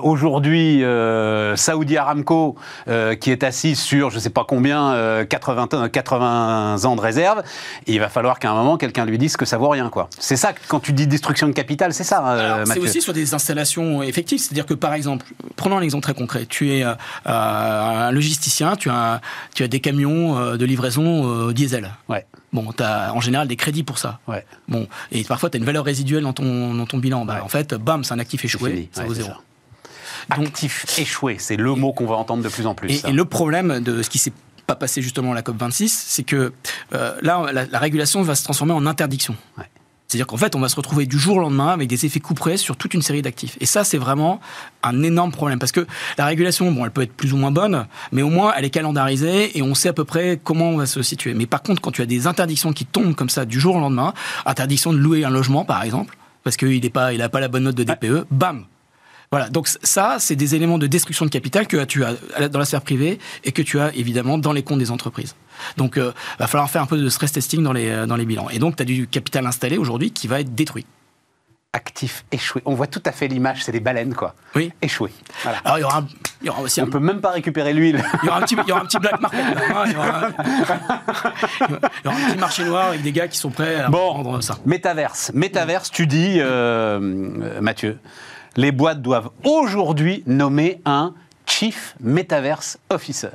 [0.03, 0.83] aujourd'hui,
[1.57, 2.57] Saudi Aramco,
[3.21, 7.43] qui est assis sur je ne sais pas combien, 80, 80 ans de réserve,
[7.87, 9.91] il va falloir qu'à un moment quelqu'un lui dise que ça vaut rien.
[9.91, 10.09] quoi.
[10.19, 14.03] C'est ça, quand tu dis destruction de capital, c'est ça, C'est aussi sur des installations
[14.03, 14.39] effectives.
[14.39, 16.47] C'est-à-dire que par exemple, prenons un exemple très concret.
[16.47, 16.85] Tu es
[17.27, 19.21] un logisticien, tu as,
[19.55, 21.91] tu as des camions de livraison diesel.
[22.09, 22.25] Ouais.
[22.53, 24.21] Bon, tu as en général des crédits pour ça.
[24.29, 24.45] Ouais.
[24.69, 27.25] Bon, et parfois tu as une valeur résiduelle dans ton, dans ton bilan.
[27.25, 29.31] Bah, En fait, bam, c'est un actif échoué, ça vaut zéro.
[30.29, 33.05] actif échoué, c'est le mot qu'on va entendre de plus en plus.
[33.05, 34.33] Et, le problème de ce qui s'est
[34.67, 36.53] pas passé justement à la COP26, c'est que
[36.95, 39.35] euh, là, la, la, régulation va se transformer en interdiction.
[39.59, 39.65] Ouais.
[40.13, 42.59] C'est-à-dire qu'en fait, on va se retrouver du jour au lendemain avec des effets couperés
[42.59, 43.57] sur toute une série d'actifs.
[43.61, 44.41] Et ça, c'est vraiment
[44.83, 45.59] un énorme problème.
[45.59, 45.87] Parce que
[46.19, 48.71] la régulation, bon, elle peut être plus ou moins bonne, mais au moins, elle est
[48.71, 51.33] calendarisée et on sait à peu près comment on va se situer.
[51.33, 53.81] Mais par contre, quand tu as des interdictions qui tombent comme ça du jour au
[53.81, 54.13] lendemain,
[54.45, 56.15] interdiction de louer un logement, par exemple,
[56.45, 58.67] parce qu'il n'a pas, il pas la bonne note de DPE, bam,
[59.33, 62.15] voilà, donc ça, c'est des éléments de destruction de capital que tu as
[62.51, 65.35] dans la sphère privée et que tu as évidemment dans les comptes des entreprises.
[65.79, 68.17] Donc, il euh, va falloir faire un peu de stress testing dans les, euh, dans
[68.17, 68.51] les bilans.
[68.51, 70.85] Et donc, tu as du capital installé aujourd'hui qui va être détruit
[71.75, 72.61] actif échoué.
[72.67, 74.35] On voit tout à fait l'image, c'est des baleines, quoi.
[74.55, 74.71] Oui.
[74.83, 75.11] Échoué.
[75.43, 75.59] Voilà.
[75.65, 76.05] Alors, il y aura,
[76.43, 78.05] il y aura aussi On ne peut même pas récupérer l'huile.
[78.23, 79.41] Il y aura un petit, il y aura un petit black market.
[79.41, 80.53] Hein, il, y aura, il,
[82.05, 84.43] y aura, un petit marché noir avec des gars qui sont prêts à bon, prendre
[84.43, 84.59] ça.
[84.67, 85.31] Métaverse.
[85.33, 87.01] Métaverse, tu dis, euh,
[87.63, 87.99] Mathieu,
[88.57, 91.15] les boîtes doivent aujourd'hui nommer un
[91.47, 93.31] Chief Metaverse Officer.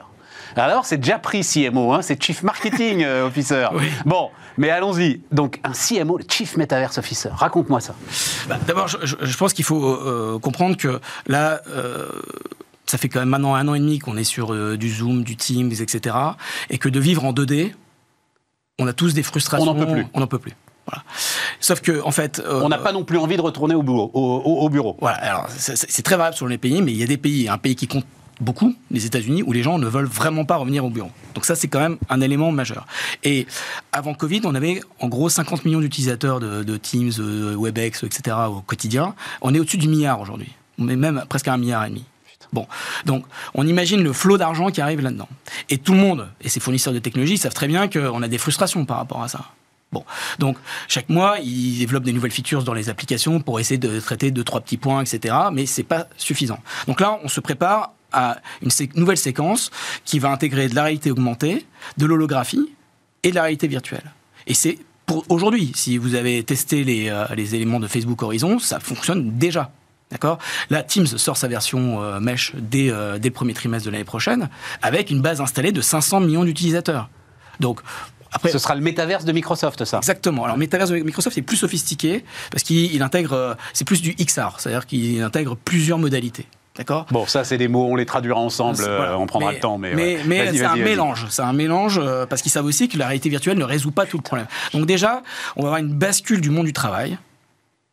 [0.56, 3.68] Alors, c'est déjà pris CMO, hein, c'est Chief Marketing euh, Officer.
[3.74, 3.90] Oui.
[4.06, 5.22] Bon, mais allons-y.
[5.32, 7.96] Donc, un CMO, le Chief Metaverse Officer, raconte-moi ça.
[8.50, 12.08] Bah, D'abord, je, je, pense qu'il faut euh, comprendre que là, euh,
[12.88, 15.24] ça fait quand même maintenant un an et demi qu'on est sur euh, du Zoom,
[15.24, 16.16] du Teams, etc.
[16.70, 17.74] Et que de vivre en 2D,
[18.80, 19.72] on a tous des frustrations.
[19.72, 20.08] On n'en peut plus.
[20.14, 20.54] On n'en peut plus.
[20.88, 21.04] Voilà.
[21.60, 24.10] Sauf que, en fait, euh, on n'a pas non plus envie de retourner au bureau.
[24.14, 24.98] Au, au, au bureau.
[25.02, 25.18] Voilà.
[25.18, 27.76] Alors, c'est très variable sur les pays, mais il y a des pays, un pays
[27.76, 28.06] qui compte
[28.40, 31.12] beaucoup, les États-Unis, où les gens ne veulent vraiment pas revenir au bureau.
[31.34, 32.86] Donc ça, c'est quand même un élément majeur.
[33.24, 33.48] Et
[33.92, 38.38] avant Covid, on avait en gros 50 millions d'utilisateurs de, de, Teams, de Webex, etc.
[38.50, 39.16] au quotidien.
[39.42, 40.54] On est au-dessus du milliard aujourd'hui.
[40.80, 42.06] Est même presque à un milliard et demi.
[42.54, 42.66] Bon,
[43.06, 43.26] donc
[43.56, 45.28] on imagine le flot d'argent qui arrive là-dedans.
[45.70, 48.38] Et tout le monde, et ces fournisseurs de technologie, savent très bien qu'on a des
[48.38, 49.52] frustrations par rapport à ça.
[49.92, 50.04] Bon,
[50.40, 50.58] donc
[50.90, 54.44] chaque mois, ils développent des nouvelles features dans les applications pour essayer de traiter deux
[54.44, 55.36] trois petits points, etc.
[55.54, 56.60] Mais c'est pas suffisant.
[56.88, 59.72] Donc là, on se prépare à une nouvelle séquence
[60.04, 61.66] qui va intégrer de la réalité augmentée,
[61.98, 62.70] de l'holographie
[63.24, 64.12] et de la réalité virtuelle.
[64.46, 68.80] Et c'est pour aujourd'hui, si vous avez testé les, euh, éléments de Facebook Horizon, ça
[68.80, 69.72] fonctionne déjà.
[70.12, 70.38] D'accord?
[70.70, 74.06] Là, Teams sort sa version euh, Mesh dès, euh, dès le premier trimestre de l'année
[74.06, 74.50] prochaine,
[74.82, 77.10] avec une base installée de 500 millions d'utilisateurs.
[77.60, 77.82] Donc,
[78.32, 79.98] après, ce sera le métaverse de Microsoft, ça.
[79.98, 80.44] Exactement.
[80.44, 84.60] Alors, le métaverse de Microsoft est plus sophistiqué parce qu'il intègre, c'est plus du XR,
[84.60, 86.48] c'est-à-dire qu'il intègre plusieurs modalités.
[86.78, 87.08] D'accord?
[87.10, 89.14] Bon, ça, c'est des mots, on les traduira ensemble, voilà.
[89.14, 89.78] euh, on prendra mais, le temps.
[89.80, 91.26] Mais, mais, mais c'est un mélange.
[91.30, 94.06] C'est un mélange euh, parce qu'ils savent aussi que la réalité virtuelle ne résout pas
[94.06, 94.46] tout le problème.
[94.74, 95.24] Donc, déjà,
[95.56, 97.18] on va avoir une bascule du monde du travail.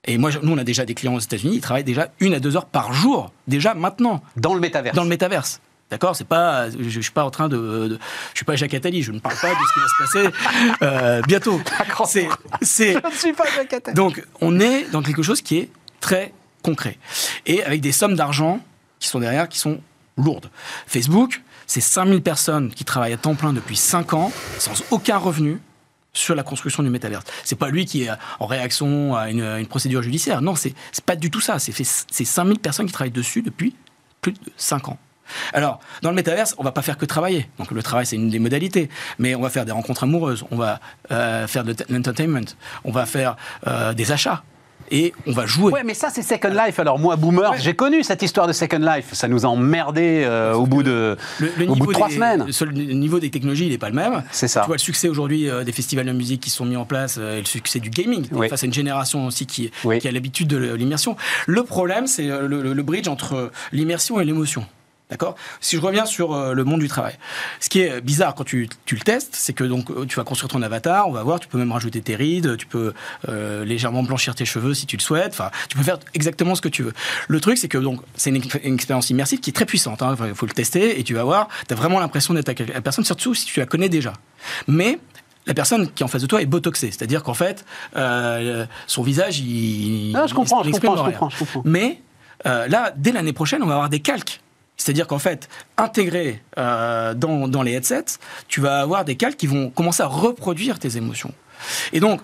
[0.07, 2.41] Et moi, nous, on a déjà des clients aux États-Unis, ils travaillent déjà une à
[2.41, 4.23] deux heures par jour, déjà maintenant.
[4.37, 4.95] Dans le métaverse.
[4.95, 5.63] Dans le métaverse.
[5.95, 7.99] D'accord, c'est pas, je, je, suis pas en train de, de,
[8.33, 10.37] je suis pas Jacques Attali, je ne parle pas de ce qui va se passer
[10.83, 11.61] euh, bientôt.
[12.05, 12.29] C'est,
[12.61, 12.95] c'est.
[12.95, 13.95] Je ne suis pas Jacques Attali.
[13.95, 16.99] Donc, on est dans quelque chose qui est très concret
[17.47, 18.59] et avec des sommes d'argent
[18.99, 19.81] qui sont derrière, qui sont
[20.17, 20.51] lourdes.
[20.89, 25.61] Facebook, c'est 5000 personnes qui travaillent à temps plein depuis 5 ans, sans aucun revenu,
[26.13, 27.25] sur la construction du métaverse.
[27.45, 30.43] C'est pas lui qui est en réaction à une, à une procédure judiciaire.
[30.43, 30.75] Non, c'est
[31.07, 31.61] pas du tout ça.
[31.61, 33.77] C'est 5000 personnes qui travaillent dessus depuis
[34.21, 34.99] plus de 5 ans.
[35.53, 37.49] Alors, dans le métaverse, on va pas faire que travailler.
[37.59, 38.89] Donc, le travail, c'est une des modalités.
[39.19, 42.47] Mais on va faire des rencontres amoureuses, on va euh, faire de l'entertainment,
[42.85, 44.43] on va faire euh, des achats
[44.91, 45.73] et on va jouer.
[45.73, 46.79] Ouais, mais ça, c'est Second Life.
[46.79, 47.59] Alors, moi, boomer, ouais.
[47.61, 49.13] j'ai connu cette histoire de Second Life.
[49.13, 52.15] Ça nous a emmerdé euh, au bout de, le, le au bout de trois des,
[52.15, 52.47] semaines.
[52.47, 54.23] Le niveau des technologies, il n'est pas le même.
[54.31, 54.61] C'est ça.
[54.61, 57.17] Tu vois, le succès aujourd'hui euh, des festivals de musique qui sont mis en place,
[57.19, 58.49] euh, et le succès du gaming, oui.
[58.49, 59.99] face à une génération aussi qui, oui.
[59.99, 61.17] qui a l'habitude de l'immersion.
[61.47, 64.67] Le problème, c'est le, bridge entre l'immersion et l'émotion.
[65.15, 65.37] D'accord?
[65.61, 67.15] Si je reviens sur euh, le monde du travail,
[67.61, 70.25] ce qui est bizarre quand tu, tu le testes, c'est que donc euh, tu vas
[70.25, 72.93] construire ton avatar, on va voir, tu peux même rajouter tes rides, tu peux
[73.29, 76.61] euh, légèrement blanchir tes cheveux si tu le souhaites, enfin, tu peux faire exactement ce
[76.61, 76.93] que tu veux.
[77.29, 80.01] Le truc, c'est que donc c'est une, une, expérience immersive qui est très puissante.
[80.01, 82.75] Il hein, faut le tester et tu vas voir, tu as vraiment l'impression d'être avec
[82.75, 84.15] la personne, surtout si tu la connais déjà.
[84.67, 84.99] Mais
[85.47, 87.65] la personne qui est en face de toi est botoxée, c'est-à-dire qu'en fait,
[87.97, 90.13] euh, son visage, il.
[90.13, 91.63] Non, je comprends, je, comprends je, comprends, je comprends.
[91.65, 92.01] Mais
[92.47, 94.41] euh, là, dès l'année prochaine, on va avoir des calques
[94.77, 99.47] c'est-à-dire qu'en fait, intégré euh, dans, dans, les headsets, tu vas avoir des calques qui
[99.47, 101.33] vont commencer à reproduire tes émotions.
[101.93, 102.21] Et donc,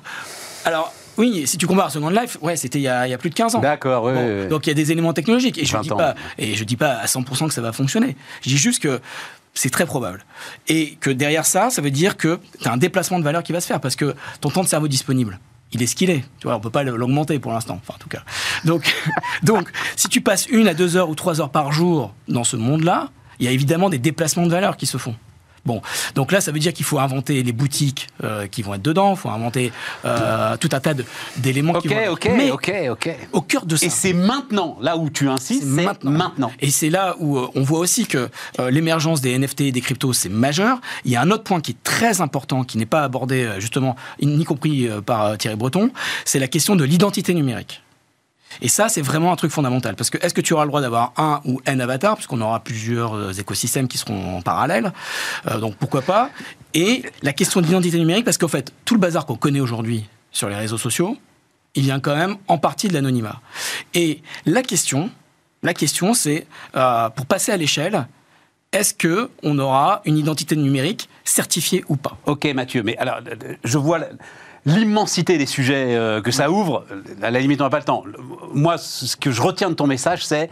[0.65, 3.35] alors, Oui, si tu compares à Second Life, ouais, c'était il, y a plus de
[3.35, 3.61] 15 ans.
[3.61, 5.59] D'accord, oui, Donc il y a des éléments technologiques.
[5.59, 8.17] Et je ne dis, pas, et je dis pas à 100% que ça va fonctionner.
[8.43, 9.01] Je dis juste que
[9.55, 10.25] c'est très probable.
[10.69, 13.53] Et que derrière ça, ça veut dire que tu as un déplacement de valeur qui
[13.53, 15.39] va se faire parce que ton temps de cerveau disponible,
[15.73, 16.25] il est ce qu'il est.
[16.39, 18.23] Tu vois, on peut pas l'augmenter pour l'instant, enfin en tout cas.
[18.65, 18.95] Donc,
[19.43, 22.57] donc, si tu passes une à deux heures ou trois heures par jour dans ce
[22.57, 25.15] monde-là, il y a évidemment des déplacements de valeur qui se font.
[25.65, 25.83] Bon,
[26.15, 29.13] donc là, ça veut dire qu'il faut inventer les boutiques euh, qui vont être dedans,
[29.13, 29.73] il faut inventer
[30.05, 30.95] euh, tout un tas
[31.37, 32.13] d'éléments qui vont être...
[32.13, 33.17] Ok, Mais ok, ok.
[33.33, 33.87] Au cœur de ça.
[33.87, 36.11] Et c'est maintenant, là où tu insistes, c'est maintenant.
[36.11, 36.53] maintenant.
[36.61, 38.29] Et c'est là où euh, on voit aussi que
[38.71, 40.81] l'émergence des NFT et des cryptos, c'est majeur.
[41.05, 43.97] Il y a un autre point qui est très important, qui n'est pas abordé justement,
[44.21, 45.91] ni compris par Thierry Breton,
[46.25, 47.83] c'est la question de l'identité numérique.
[48.63, 49.97] Et ça, c'est vraiment un truc fondamental.
[49.97, 52.61] Parce que est-ce que tu auras le droit d'avoir un ou n avatars, puisqu'on aura
[52.61, 54.93] plusieurs euh, écosystèmes qui seront en parallèle.
[55.51, 56.31] Euh, donc pourquoi pas?
[56.75, 60.09] Et la question de l'identité numérique, parce qu'en fait, tout le bazar qu'on connaît aujourd'hui
[60.31, 61.17] sur les réseaux sociaux,
[61.75, 63.41] il vient quand même en partie de l'anonymat.
[63.95, 65.11] Et la question,
[65.63, 68.07] la question, c'est euh, pour passer à l'échelle,
[68.73, 72.19] est-ce que on aura une identité numérique certifiée ou pas?
[72.27, 72.83] Ok, Mathieu.
[72.83, 73.21] Mais alors,
[73.65, 74.01] je vois
[74.67, 76.87] l'immensité des sujets euh, que ça ouvre,
[77.23, 78.05] à la limite, on n'a pas le temps.
[78.53, 80.51] Moi, ce que je retiens de ton message, c'est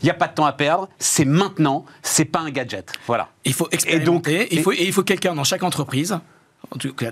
[0.00, 2.92] il n'y a pas de temps à perdre, c'est maintenant, c'est pas un gadget.
[3.06, 3.28] Voilà.
[3.44, 6.18] Il faut expérimenter, et, donc, il faut, il faut quelqu'un dans chaque entreprise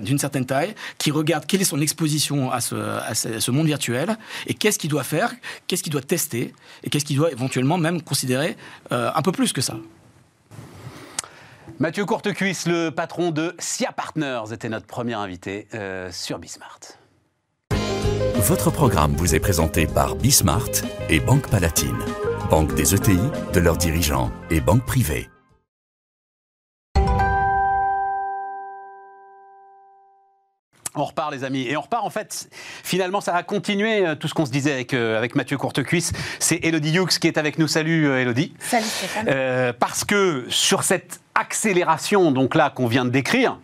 [0.01, 4.79] d'une certaine taille, qui regarde quelle est son exposition à ce, monde virtuel et qu'est-ce
[4.79, 5.33] qu'il doit faire,
[5.67, 6.53] qu'est-ce qu'il doit tester
[6.83, 8.57] et qu'est-ce qu'il doit éventuellement même considérer
[8.91, 9.77] euh, un peu plus que ça.
[11.79, 16.79] Mathieu Courtecuisse, le patron de SIA Partners, était notre premier invité euh, sur Bismart.
[18.35, 20.69] Votre programme vous est présenté par Bismart
[21.09, 21.97] et Banque Palatine,
[22.51, 23.17] banque des ETI,
[23.53, 25.29] de leurs dirigeants et banque privée.
[30.95, 32.49] On repart les amis, et on repart en fait,
[32.83, 36.11] finalement ça a continué euh, tout ce qu'on se disait avec, euh, avec Mathieu Courtecuisse,
[36.37, 38.53] c'est Elodie Hughes qui est avec nous, salut Elodie.
[38.59, 39.73] Salut Stéphane.
[39.79, 43.57] parce que sur cette accélération donc là qu'on vient de décrire,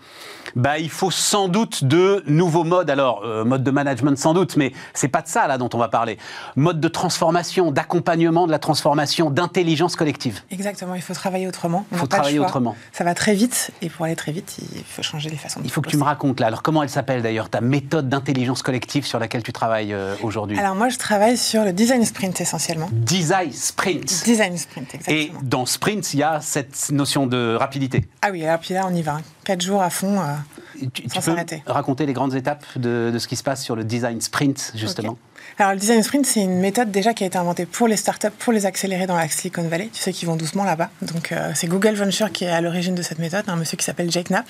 [0.56, 2.90] bah, il faut sans doute de nouveaux modes.
[2.90, 5.78] Alors, euh, mode de management sans doute, mais c'est pas de ça là dont on
[5.78, 6.18] va parler.
[6.56, 10.42] Mode de transformation, d'accompagnement de la transformation, d'intelligence collective.
[10.52, 11.86] Exactement, il faut travailler autrement.
[11.92, 12.76] Il faut travailler autrement.
[12.92, 15.66] Ça va très vite, et pour aller très vite, il faut changer les façons de
[15.66, 16.48] Il faut que tu me racontes là.
[16.48, 20.60] Alors, comment elle s'appelle d'ailleurs, ta méthode d'intelligence collective sur laquelle tu travailles euh, aujourd'hui?
[20.60, 22.90] Alors, moi, je travaille sur le design sprint essentiellement.
[22.92, 25.18] Design sprint Design sprint, exactement.
[25.18, 28.08] Et dans sprint, il y a cette notion de rapidité.
[28.22, 29.20] Ah oui, alors puis là, on y va.
[29.58, 30.20] Jours à fond.
[30.20, 31.36] Euh, tu, sans peux
[31.66, 35.18] raconter les grandes étapes de, ce qui se passe sur le design sprint, justement?
[35.58, 38.28] Alors, le design sprint, c'est une méthode déjà qui a été inventée pour les startups,
[38.38, 39.90] pour les accélérer dans la Silicon Valley.
[39.92, 40.90] Tu sais qu'ils vont doucement là-bas.
[41.02, 43.84] Donc, euh, c'est Google Venture qui est à l'origine de cette méthode, un monsieur qui
[43.84, 44.46] s'appelle Jake Knapp,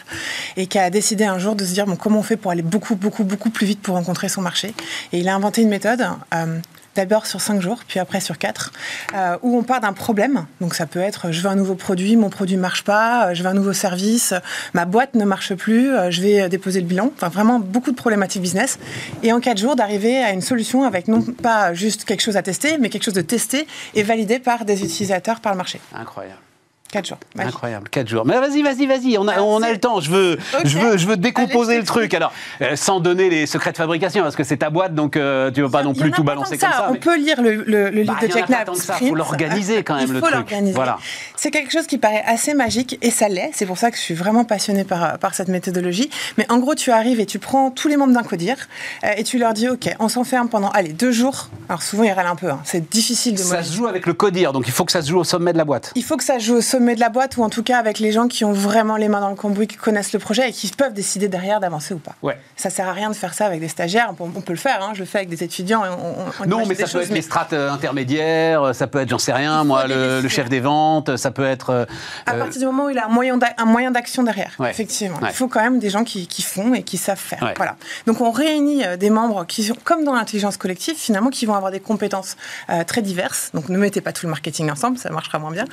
[0.57, 2.61] et qui a décidé un jour de se dire bon, comment on fait pour aller
[2.61, 4.73] beaucoup, beaucoup, beaucoup plus vite pour rencontrer son marché?
[5.13, 6.59] Et il a inventé une méthode euh,
[6.95, 8.71] d'abord sur cinq jours, puis après sur quatre,
[9.15, 10.45] euh, où on part d'un problème.
[10.61, 13.33] Donc ça peut être je veux un nouveau produit, mon produit ne marche pas, euh,
[13.33, 14.33] je veux un nouveau service,
[14.73, 17.11] ma boîte ne marche plus, euh, je vais déposer le bilan.
[17.15, 18.79] Enfin vraiment beaucoup de problématiques business.
[19.23, 22.41] Et en quatre jours d'arriver à une solution avec non pas juste quelque chose à
[22.41, 25.79] tester, mais quelque chose de testé et validé par des utilisateurs, par le marché.
[25.93, 26.48] Incroyable.
[26.91, 27.17] 4 jours.
[27.37, 28.25] Incroyable, 4 jours.
[28.25, 29.99] Mais vas-y, vas-y, vas-y, on a, on a le temps.
[29.99, 32.13] Je veux, je veux, je veux décomposer le truc.
[32.15, 35.51] Alors, euh, sans donner les secrets de fabrication, parce que c'est ta boîte, donc euh,
[35.51, 36.87] tu ne veux pas non plus tout balancer comme ça.
[36.89, 38.71] On peut lire le, le, livre bah, de Jack Knapp.
[39.01, 40.73] Il faut l'organiser quand même, il le faut l'organiser.
[40.73, 40.97] Voilà.
[41.35, 43.51] C'est quelque chose qui paraît assez magique, et ça l'est.
[43.53, 46.09] C'est pour ça que je suis vraiment passionnée par, par cette méthodologie.
[46.39, 48.55] Mais en gros, tu arrives et tu prends tous les membres d'un codir,
[49.03, 51.49] euh, et tu leur dis, OK, on s'enferme pendant, allez, deux jours.
[51.67, 52.49] Alors souvent, ils râlent un peu.
[52.49, 52.61] Hein.
[52.63, 55.09] C'est difficile de Ça se joue avec le codir, donc il faut que ça se
[55.09, 55.91] joue au sommet de la boîte.
[55.95, 57.77] Il faut que ça se joue au sommet de la boîte, ou en tout cas
[57.77, 60.49] avec les gens qui ont vraiment les mains dans le cambouis, qui connaissent le projet
[60.49, 62.15] et qui peuvent décider derrière d'avancer ou pas.
[62.21, 62.37] Ouais.
[62.55, 64.13] Ça sert à rien de faire ça avec des stagiaires.
[64.19, 64.83] On, peut le faire.
[64.83, 64.91] Hein.
[64.93, 65.83] Je le fais avec des étudiants.
[66.47, 68.73] non, mais ça peut être les strates euh, intermédiaires.
[68.73, 71.17] Ça peut être, j'en sais rien, moi, le, chef des ventes.
[71.17, 71.69] Ça peut être.
[71.71, 71.85] Euh,
[72.25, 74.55] à partir du moment où il a un moyen d'action derrière.
[74.67, 75.19] Effectivement.
[75.21, 77.53] Il faut quand même des gens qui, font et qui savent faire.
[77.55, 77.75] Voilà.
[78.07, 81.55] Donc on réunit euh, des membres qui sont comme dans l'intelligence collective finalement, qui vont
[81.55, 82.37] avoir des compétences
[82.87, 83.51] très diverses.
[83.53, 85.65] Donc ne mettez pas tout le marketing ensemble, ça marchera moins bien.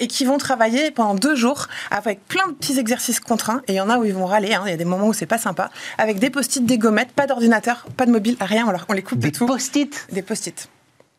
[0.00, 3.62] et qui vont travailler pendant deux jours avec plein de petits exercices contraints.
[3.66, 4.54] Et il y en a où ils vont râler.
[4.54, 4.62] Hein.
[4.66, 5.70] Il y a des moments où c'est pas sympa.
[5.98, 8.66] Avec des post-it, des gommettes, pas d'ordinateur, pas de mobile, rien.
[8.68, 9.46] On, on les coupe des de tout.
[9.46, 10.06] Post-it?
[10.12, 10.68] Des post-it.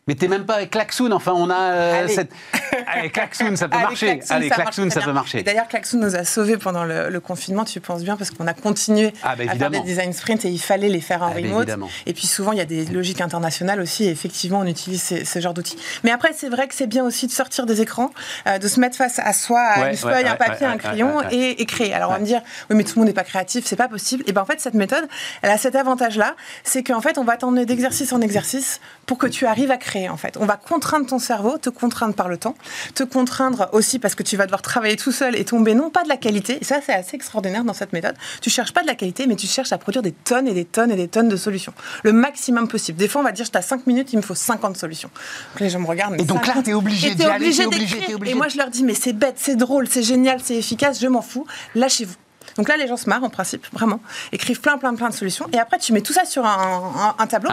[0.08, 2.30] Mais t'es même pas avec Klaxoon, enfin on a euh, cette...
[2.86, 4.20] Allez, Klaxoon, ça peut marcher.
[4.30, 5.42] Allez, Klaxoon, ça, peut marcher.
[5.42, 9.12] D'ailleurs, Klaxoon nous a sauvés pendant le, confinement, tu penses bien, parce qu'on a continué
[9.24, 11.40] ah, bah, à faire des design sprints et il fallait les faire en ah, bah,
[11.42, 11.68] remote.
[12.06, 15.40] et puis souvent, il y a des logiques internationales aussi, et effectivement, on utilise ce
[15.40, 15.76] genre d'outils.
[16.04, 18.12] Mais après, c'est vrai que c'est bien aussi de sortir des écrans,
[18.46, 21.66] euh, de se mettre face à soi, à une feuille, un papier, un crayon, et,
[21.66, 21.92] créer.
[21.92, 23.88] Alors on va me dire, oui, mais tout le monde n'est pas créatif, c'est pas
[23.88, 24.22] possible.
[24.28, 25.08] Et bien en fait, cette méthode,
[25.42, 29.26] elle a cet avantage-là, c'est qu'en fait, on va t'emmener d'exercice en exercice pour que
[29.26, 30.36] tu arrives à créer, en fait.
[30.38, 32.54] On va contraindre ton cerveau, te contraindre par le temps,
[32.94, 36.04] te contraindre aussi parce que tu vas devoir travailler tout seul et tomber non pas
[36.04, 38.86] de la qualité, et ça c'est assez extraordinaire dans cette méthode, tu cherches pas de
[38.86, 41.28] la qualité, mais tu cherches à produire des tonnes et des tonnes et des tonnes
[41.28, 41.72] de solutions.
[42.02, 42.98] Le maximum possible.
[42.98, 45.10] Des fois, on va dire, je t'ai 5 minutes, il me faut 50 solutions.
[45.52, 46.20] Donc les gens me regardent.
[46.20, 48.32] et donc là, tu es obligé d'y aller, obligé, obligé, obligé.
[48.32, 51.06] Et moi, je leur dis, mais c'est bête, c'est drôle, c'est génial, c'est efficace, je
[51.06, 52.16] m'en fous, lâchez-vous.
[52.56, 54.00] Donc là, les gens se marrent en principe, vraiment.
[54.32, 55.46] Écrivent plein, plein, plein de solutions.
[55.52, 57.50] Et après, tu mets tout ça sur un, tableau.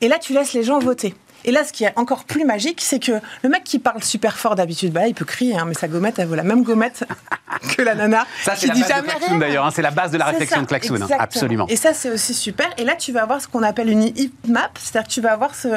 [0.00, 1.14] Et là, tu laisses les gens voter.
[1.44, 4.38] Et là, ce qui est encore plus magique, c'est que le mec qui parle super
[4.38, 7.04] fort d'habitude, bah, il peut crier, hein, mais sa gommette, elle vaut la même gommette
[7.76, 8.26] que la nana.
[8.42, 10.66] Ça, c'est la base de Klaxoon d'ailleurs, hein, c'est la base de la réflexion de
[10.66, 11.66] Klaxoon, absolument.
[11.68, 12.68] Et ça, c'est aussi super.
[12.78, 15.32] Et là, tu vas avoir ce qu'on appelle une heat map, c'est-à-dire que tu vas
[15.32, 15.68] avoir ce,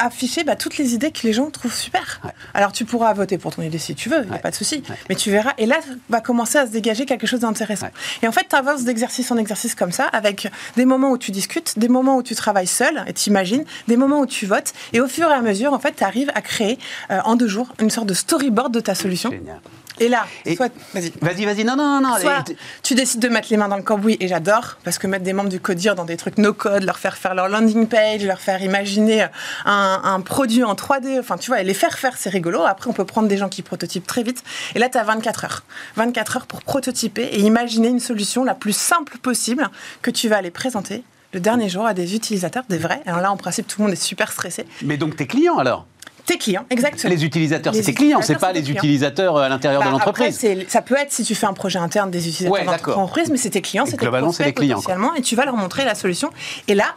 [0.00, 2.20] afficher bah, toutes les idées que les gens trouvent super.
[2.54, 4.56] Alors, tu pourras voter pour ton idée si tu veux, il n'y a pas de
[4.56, 4.82] souci.
[5.08, 5.52] Mais tu verras.
[5.58, 5.76] Et là,
[6.08, 7.88] va commencer à se dégager quelque chose d'intéressant.
[8.22, 11.30] Et en fait, tu avances d'exercice en exercice comme ça, avec des moments où tu
[11.30, 14.72] discutes, des moments où tu travailles seul et t'imagines, des moments où tu votes.
[14.92, 16.78] Et au fur et à mesure, en fait, tu arrives à créer
[17.10, 19.30] euh, en deux jours une sorte de storyboard de ta solution.
[19.30, 19.60] Génial.
[20.00, 21.12] Et là, soit, vas-y.
[21.20, 22.18] Vas-y, vas-y, non, non, non.
[22.18, 22.44] Soit
[22.82, 25.34] tu décides de mettre les mains dans le cambouis, et j'adore, parce que mettre des
[25.34, 28.62] membres du Codir dans des trucs no-code, leur faire faire leur landing page, leur faire
[28.62, 29.26] imaginer
[29.66, 32.62] un, un, produit en 3D, enfin, tu vois, et les faire faire, c'est rigolo.
[32.62, 34.42] Après, on peut prendre des gens qui prototypent très vite.
[34.74, 35.62] Et là, tu as 24 heures.
[35.96, 39.68] 24 heures pour prototyper et imaginer une solution la plus simple possible
[40.02, 43.02] que tu vas aller présenter le dernier jour à des utilisateurs, des vrais.
[43.06, 44.66] Alors là, en principe, tout le monde est super stressé.
[44.82, 45.86] Mais donc, tes clients alors?
[46.30, 47.12] Tes clients, exactement.
[47.12, 50.40] Les utilisateurs, c'est tes clients, c'est pas les utilisateurs euh, à l'intérieur de bah, l'entreprise.
[50.68, 53.50] Ça peut être si tu fais un projet interne des utilisateurs de l'entreprise, mais c'est
[53.50, 54.80] tes clients, c'est tes prospects les clients,
[55.16, 56.30] et tu vas leur montrer la solution.
[56.68, 56.94] Et là,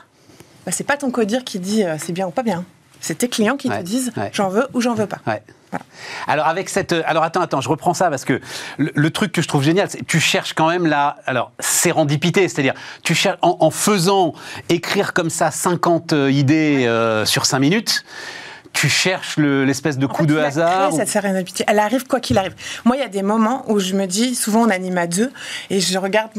[0.65, 2.63] bah, c'est pas ton codir qui dit euh, c'est bien ou pas bien.
[3.01, 5.19] C'est tes clients qui te disent j'en veux ou j'en veux pas.
[6.27, 8.39] Alors avec cette, alors attends, attends, je reprends ça parce que
[8.77, 12.75] le, truc que je trouve génial, c'est tu cherches quand même la, alors sérendipité, c'est-à-dire
[13.03, 14.33] tu cherches en, faisant
[14.69, 16.87] écrire comme ça 50 euh, idées
[17.25, 18.05] sur 5 minutes
[18.73, 22.55] tu cherches l'espèce de coup de hasard cette sérendipité, elle arrive quoi qu'il arrive.
[22.85, 25.31] Moi, il y a des moments où je me dis, souvent on anime à deux,
[25.69, 26.31] et je regarde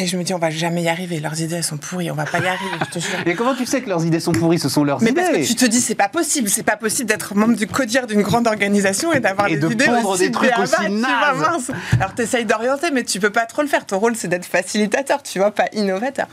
[0.00, 1.18] et je me dis, on va jamais y arriver.
[1.18, 2.08] Leurs idées, elles sont pourries.
[2.12, 3.18] On va pas y arriver, je te jure.
[3.26, 4.60] Mais comment tu sais que leurs idées sont pourries?
[4.60, 5.10] Ce sont leurs idées.
[5.10, 6.48] Mais parce que tu te dis, c'est pas possible.
[6.48, 9.88] C'est pas possible d'être membre du codir d'une grande organisation et d'avoir des de idées
[10.04, 11.72] aussi des trucs aussi nazes.
[11.98, 13.86] Alors, tu essayes d'orienter, mais tu peux pas trop le faire.
[13.86, 16.28] Ton rôle, c'est d'être facilitateur, tu vois, pas innovateur.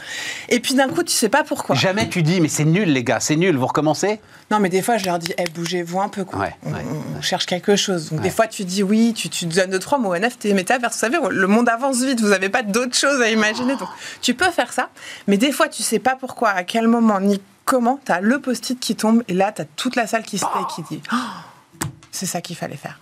[0.50, 1.76] Et puis d'un coup, tu sais pas pourquoi.
[1.76, 3.58] Jamais tu dis, mais c'est nul, les gars, c'est nul.
[3.58, 4.20] Vous recommencez?
[4.52, 6.24] Non, mais des fois, je leur dis, hey, bougez-vous un peu.
[6.24, 6.50] Quoi.
[6.66, 8.12] on, cherche quelque chose.
[8.12, 10.92] Donc, des fois, tu dis oui, tu, tu donnes deux, trois mots NFT, métavers.
[10.92, 12.22] Vous savez, le monde avance vite.
[12.22, 13.76] Vous avez pas d'autres choses à imaginer.
[13.76, 13.90] Donc,
[14.22, 14.90] tu peux faire ça,
[15.28, 18.40] mais des fois, tu sais pas pourquoi, à quel moment, ni comment, tu as le
[18.40, 21.02] post-it qui tombe, et là, tu as toute la salle qui se paye qui dit
[21.12, 23.00] oh, c'est ça qu'il fallait faire.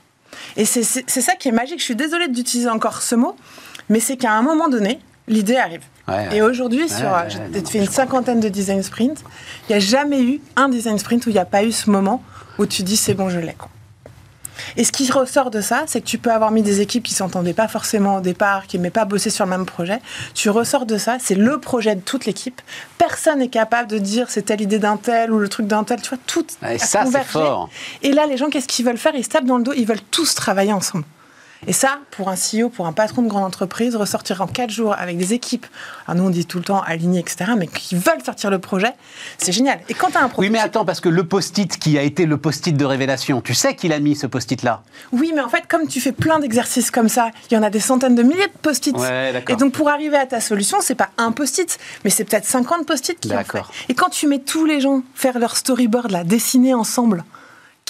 [0.56, 1.80] Et c'est ça qui est magique.
[1.80, 3.36] Je suis désolée d'utiliser encore ce mot,
[3.90, 5.84] mais c'est qu'à un moment donné, l'idée arrive.
[6.32, 9.24] et aujourd'hui, sur, j'ai fait une cinquantaine de design sprints,
[9.68, 11.90] il n'y a jamais eu un design sprint où il n'y a pas eu ce
[11.90, 12.24] moment
[12.60, 13.56] où tu dis c'est bon, je l'ai.
[14.78, 17.14] Et ce qui ressort de ça, c'est que tu peux avoir mis des équipes qui
[17.14, 20.00] s'entendaient pas forcément au départ, qui n'aimaient pas bosser sur le même projet.
[20.34, 22.62] Tu ressors de ça, c'est le projet de toute l'équipe.
[22.98, 26.02] Personne n'est capable de dire c'est telle idée d'un tel ou le truc d'un tel.
[26.02, 27.70] Tu vois, tout et ça, c'est fort.
[28.02, 29.16] Et là, les gens, qu'est-ce qu'ils veulent faire?
[29.16, 31.06] Ils se tapent dans le dos, ils veulent tous travailler ensemble.
[31.68, 34.94] Et ça, pour un CEO, pour un patron de grande entreprise, ressortir en quatre jours
[34.98, 35.66] avec des équipes,
[36.08, 38.94] alors nous on dit tout le temps alignées, etc., mais qui veulent sortir le projet,
[39.38, 39.80] c'est génial.
[39.90, 40.48] Et quand tu as un projet.
[40.48, 43.54] Oui, mais attends, parce que le post-it qui a été le post-it de révélation, tu
[43.54, 46.92] sais qu'il a mis ce post-it-là Oui, mais en fait, comme tu fais plein d'exercices
[46.92, 48.96] comme ça, il y en a des centaines de milliers de post-it.
[49.50, 52.86] et donc pour arriver à ta solution, c'est pas un post-it, mais c'est peut-être 50
[52.86, 53.62] post-it qui ont fait.
[53.90, 57.24] Et quand tu mets tous les gens faire leur storyboard, la dessiner ensemble,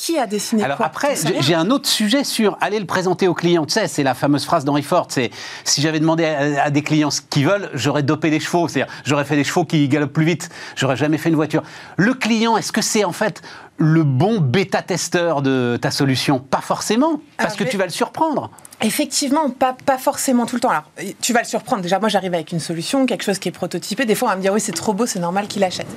[0.03, 3.65] qui a dessiné Alors après, j'ai un autre sujet sur aller le présenter aux clients.
[3.65, 5.07] Tu sais, c'est la fameuse phrase d'Henry Ford.
[5.09, 5.31] C'est
[5.63, 8.67] si j'avais demandé à, des clients ce qu'ils veulent, j'aurais dopé des chevaux.
[8.67, 10.49] C'est-à-dire, j'aurais fait des chevaux qui galopent plus vite.
[10.75, 11.63] J'aurais jamais fait une voiture.
[11.95, 13.41] Le client, est-ce que c'est en fait
[13.77, 16.39] le bon bêta-testeur de ta solution?
[16.39, 18.51] Pas forcément, parce que tu vas le surprendre.
[18.81, 20.69] Effectivement, pas, pas forcément tout le temps.
[20.69, 21.81] Alors, tu vas le surprendre.
[21.81, 24.03] Déjà, moi, j'arrive avec une solution, quelque chose qui est prototypé.
[24.03, 25.87] Des fois, on va me dire, oui, c'est trop beau, c'est normal qu'il achète.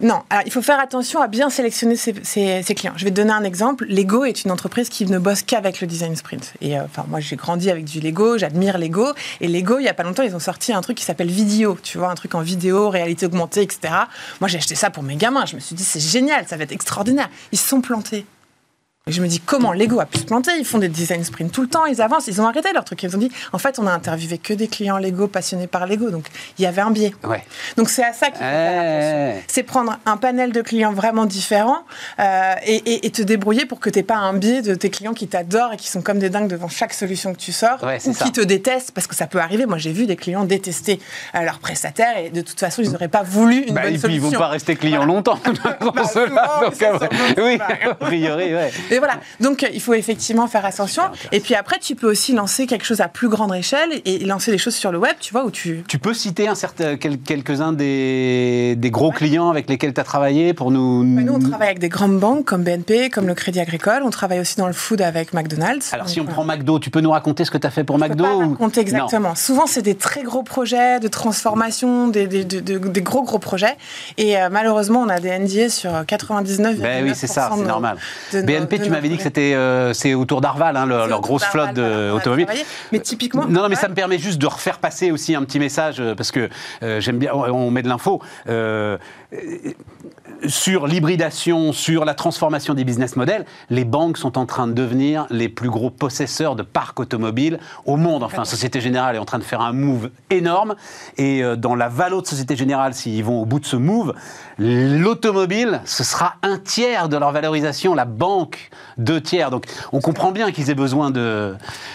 [0.00, 2.94] Non, alors il faut faire attention à bien sélectionner ses, clients.
[2.96, 3.84] Je vais te donner un exemple.
[3.86, 6.54] Lego est une entreprise qui ne bosse qu'avec le design sprint.
[6.62, 9.08] Et euh, enfin, moi, j'ai grandi avec du Lego, j'admire Lego.
[9.42, 11.78] Et Lego, il y a pas longtemps, ils ont sorti un truc qui s'appelle Vidéo,
[11.82, 13.92] tu vois, un truc en vidéo, réalité augmentée, etc.
[14.40, 15.44] Moi, j'ai acheté ça pour mes gamins.
[15.44, 17.28] Je me suis dit, c'est génial, ça va être extraordinaire.
[17.52, 18.24] Ils se sont plantés.
[19.06, 20.52] Et je me dis, comment Lego a pu se planter?
[20.58, 23.02] Ils font des design sprints tout le temps, ils avancent, ils ont arrêté leur truc.
[23.02, 26.10] Ils ont dit, en fait, on a interviewé que des clients Lego passionnés par Lego.
[26.10, 26.26] Donc,
[26.58, 27.14] il y avait un biais.
[27.24, 27.42] Ouais.
[27.78, 29.42] Donc, c'est à ça qu'il faut faire attention.
[29.48, 31.82] C'est prendre un panel de clients vraiment différents
[32.18, 35.26] euh, et, te débrouiller pour que tu n'aies pas un biais de tes clients qui
[35.26, 38.30] t'adorent et qui sont comme des dingues devant chaque solution que tu sors ou qui
[38.30, 39.64] te détestent parce que ça peut arriver.
[39.64, 41.00] Moi, j'ai vu des clients détester
[41.34, 43.98] euh, leurs prestataires et de toute façon, ils n'auraient pas voulu une bah, bonne et
[43.98, 45.40] puis, ils ne vont pas rester clients longtemps.
[45.64, 46.70] bah,
[47.38, 47.58] oui,
[47.90, 48.70] a priori, ouais.
[48.90, 49.14] Et voilà.
[49.40, 51.02] Donc, il faut effectivement faire attention.
[51.32, 54.50] Et puis après, tu peux aussi lancer quelque chose à plus grande échelle et lancer
[54.50, 55.84] des choses sur le web, tu vois, où tu...
[55.88, 60.54] Tu peux citer un certain, quelques-uns des, des gros clients avec lesquels tu as travaillé
[60.54, 61.04] pour nous...
[61.04, 64.02] nous, on travaille avec des grandes banques comme BNP, comme le Crédit Agricole.
[64.04, 65.92] On travaille aussi dans le food avec McDonald's.
[65.92, 67.98] Alors, si on prend McDo, tu peux nous raconter ce que tu as fait pour
[67.98, 69.34] je McDo peux pas raconter exactement.
[69.34, 73.76] Souvent, c'est des très gros projets de transformation, des, des, des, gros, gros projets.
[74.18, 76.78] Et euh, malheureusement, on a des NDA sur 99,9%.
[76.80, 77.96] Ben oui, c'est ça, c'est normal.
[78.32, 82.46] BNP, tu m'avais dit que c'était euh, c'est autour d'Arval, hein, leur, grosse flotte d'automobiles.
[82.92, 83.46] Mais typiquement.
[83.46, 86.14] Non, non, mais ça me permet juste de refaire passer aussi un petit message, euh,
[86.14, 86.48] parce que
[86.82, 88.22] euh, j'aime bien, on met de l'info
[90.46, 95.26] sur l'hybridation, sur la transformation des business models, les banques sont en train de devenir
[95.30, 98.22] les plus gros possesseurs de parcs automobiles au monde.
[98.22, 100.74] Enfin, Société Générale est en train de faire un move énorme.
[101.18, 104.14] Et euh, dans la valo de Société Générale, s'ils vont au bout de ce move,
[104.58, 109.50] l'automobile, ce sera un tiers de leur valorisation, la banque deux tiers.
[109.50, 111.54] Donc, on comprend bien qu'ils aient besoin de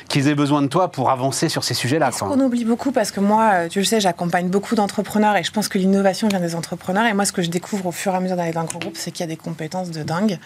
[0.09, 2.11] qu'ils aient besoin de toi pour avancer sur ces sujets-là.
[2.21, 2.91] On oublie beaucoup?
[2.91, 6.27] Parce que moi, euh, tu le sais, j'accompagne beaucoup d'entrepreneurs et je pense que l'innovation
[6.27, 7.05] vient des entrepreneurs.
[7.05, 8.79] Et moi, ce que je découvre au fur et à mesure d'aller dans un grand
[8.79, 10.39] groupe, c'est qu'il y a des compétences de dingue.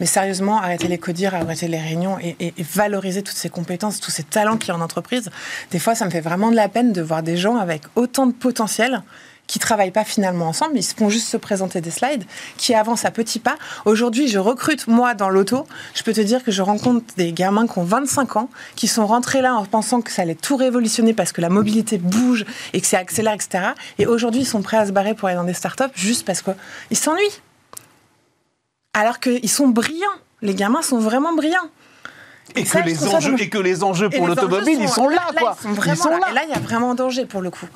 [0.00, 4.10] Mais sérieusement, arrêtez les codires, arrêtez les réunions et, et, valoriser toutes ces compétences, tous
[4.10, 5.30] ces talents qu'il y a en entreprise.
[5.70, 8.26] Des fois, ça me fait vraiment de la peine de voir des gens avec autant
[8.26, 9.02] de potentiel
[9.46, 12.24] qui travaillent pas finalement ensemble, ils font juste se présenter des slides,
[12.56, 13.56] qui avancent à petits pas.
[13.84, 17.66] Aujourd'hui, je recrute, moi, dans l'auto, je peux te dire que je rencontre des gamins
[17.66, 21.14] qui ont 25 ans, qui sont rentrés là en pensant que ça allait tout révolutionner
[21.14, 23.68] parce que la mobilité bouge et que c'est accélère, etc.
[23.98, 26.42] Et aujourd'hui, ils sont prêts à se barrer pour aller dans des startups juste parce
[26.42, 27.40] qu'ils s'ennuient.
[28.94, 30.06] Alors qu'ils sont brillants.
[30.42, 31.70] Les gamins sont vraiment brillants.
[32.56, 35.56] Et, que, les enjeux, et que les enjeux pour l'automobile, ils sont là, quoi.
[35.64, 36.28] Ils sont, là.
[36.30, 37.66] Et là, il y a vraiment un danger pour le coup.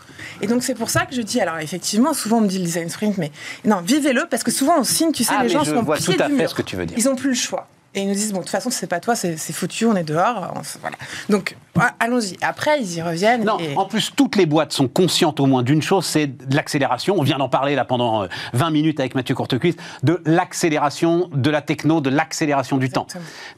[0.41, 2.65] Et donc, c'est pour ça que je dis, alors effectivement, souvent on me dit le
[2.65, 3.31] design sprint, mais
[3.65, 6.29] non, vivez-le, parce que souvent on signe, tu sais, ah, les gens sont pied à
[6.29, 6.51] du mur.
[6.51, 6.97] ce que tu veux dire.
[6.99, 7.69] Ils n'ont plus le choix.
[7.95, 10.05] Et ils nous disent, bon, de toute façon, c'est pas toi, c'est foutu, on est
[10.05, 10.55] dehors.
[10.81, 10.97] voilà.
[11.29, 11.57] Donc,
[11.99, 12.37] allons-y.
[12.41, 13.45] Après, ils y reviennent.
[13.45, 17.17] Non, en plus, toutes les boîtes sont conscientes au moins d'une chose, c'est de l'accélération.
[17.19, 19.75] On vient d'en parler là pendant 20 euh, minutes avec Mathieu Courtecuisse,
[20.05, 23.09] de l'accélération de la techno, de l'accélération du temps.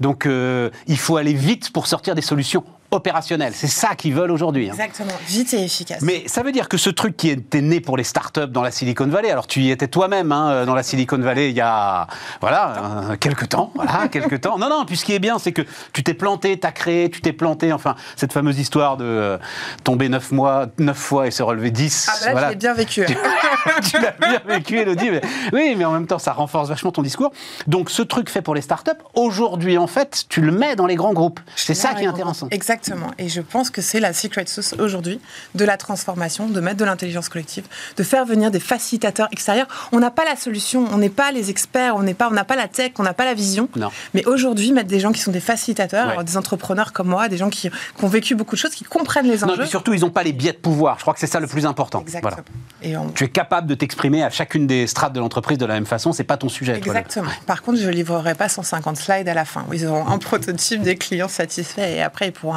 [0.01, 3.53] Donc, euh, il faut aller vite pour sortir des solutions opérationnel.
[3.55, 4.69] C'est ça qu'ils veulent aujourd'hui.
[4.69, 4.75] Hein.
[4.75, 6.03] Exactement, vite et efficace.
[6.03, 8.71] Mais ça veut dire que ce truc qui était né pour les startups dans la
[8.71, 12.07] Silicon Valley, alors tu y étais toi-même hein, dans la Silicon Valley il y a
[12.41, 14.59] voilà euh, quelques temps, voilà quelques temps.
[14.59, 17.11] Non non, puis ce qui est bien, c'est que tu t'es planté, tu as créé,
[17.11, 17.73] tu t'es planté.
[17.73, 19.39] Enfin, cette fameuse histoire de euh,
[19.85, 22.09] tomber neuf mois, neuf fois et se relever 10.
[22.09, 23.05] Ah bah là, je l'ai bien vécu.
[23.85, 25.11] tu, l'as bien vécu, Elodie.
[25.11, 27.33] Mais, oui, mais en même temps, ça renforce vachement ton discours.
[27.67, 30.97] Donc, ce truc fait pour les startups, aujourd'hui, en fait, tu le mets dans les
[30.97, 31.41] grands groupes.
[31.57, 32.49] C'est ça qui est intéressant.
[32.51, 32.82] Exactement.
[32.83, 33.13] Exactement.
[33.19, 35.21] Et je pense que c'est la secret sauce aujourd'hui
[35.55, 37.65] de la transformation, de mettre de l'intelligence collective,
[37.97, 39.69] de faire venir des facilitateurs extérieurs.
[39.93, 42.45] On n'a pas la solution, on n'est pas les experts, on n'est pas, on n'a
[42.45, 43.69] pas la tech, on n'a pas la vision.
[43.77, 43.91] Non.
[44.15, 47.51] Mais aujourd'hui, mettre des gens qui sont des facilitateurs, des entrepreneurs comme moi, des gens
[47.51, 47.71] qui,
[48.03, 49.55] ont vécu beaucoup de choses, qui comprennent les enjeux.
[49.55, 50.97] Non, mais surtout, ils n'ont pas les biais de pouvoir.
[50.99, 52.01] Je crois que c'est ça le plus important.
[52.01, 52.37] Exactement.
[52.83, 55.87] Et Tu es capable de t'exprimer à chacune des strates de l'entreprise de la même
[55.87, 56.13] façon.
[56.13, 56.77] C'est pas ton sujet.
[56.77, 57.31] Exactement.
[57.47, 59.65] Par contre, je ne livrerai pas 150 slides à la fin.
[59.73, 62.55] Ils auront un prototype des clients satisfaits et après ils pourront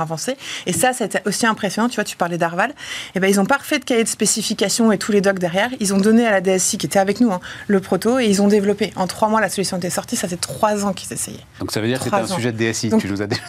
[0.65, 1.89] et ça, c'était aussi impressionnant.
[1.89, 2.71] Tu vois, tu parlais d'Arval.
[2.71, 2.73] Et
[3.15, 5.69] eh ben, ils ont parfait de cahier de spécifications et tous les docs derrière.
[5.79, 8.41] Ils ont donné à la DSI qui était avec nous hein, le proto et ils
[8.41, 8.91] ont développé.
[8.95, 10.15] En trois mois, la solution était sortie.
[10.15, 11.45] Ça fait trois ans qu'ils essayaient.
[11.59, 12.91] Donc ça veut dire que c'était un sujet de DSI.
[12.99, 13.39] tu nous as dit.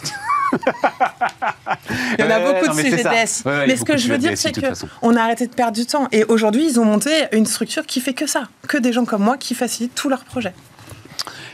[2.17, 3.43] Il y en a beaucoup de sujets DSI.
[3.45, 6.07] mais ce que je veux dire, c'est qu'on a arrêté de perdre du temps.
[6.11, 9.23] Et aujourd'hui, ils ont monté une structure qui fait que ça, que des gens comme
[9.23, 10.53] moi qui facilitent tous leurs projets.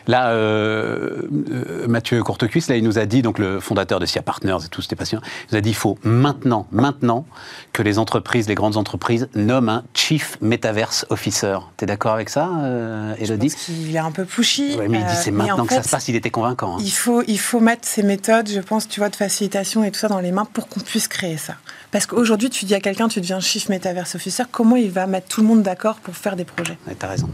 [0.08, 4.22] Là, euh, euh, Mathieu Courtecuisse, là, il nous a dit, donc le fondateur de SIA
[4.22, 7.26] Partners et tout, c'était passionnant, il nous a dit il faut maintenant, maintenant,
[7.72, 11.58] que les entreprises, les grandes entreprises, nomment un Chief Metaverse Officer.
[11.78, 14.78] Tu es d'accord avec ça, euh, Elodie Je pense est un peu pushy.
[14.90, 16.76] mais il dit c'est maintenant que ça se passe, il était convaincant.
[16.76, 16.82] Hein.
[16.82, 20.00] Il, faut, il faut mettre ces méthodes, je pense, tu vois, de facilitation et tout
[20.00, 21.56] ça dans les mains pour qu'on puisse créer ça.
[21.92, 25.28] Parce qu'aujourd'hui, tu dis à quelqu'un, tu deviens Chief Metaverse Officer, comment il va mettre
[25.28, 26.78] tout le monde d'accord pour faire des projets?
[26.88, 27.30] Ouais, Tu as raison.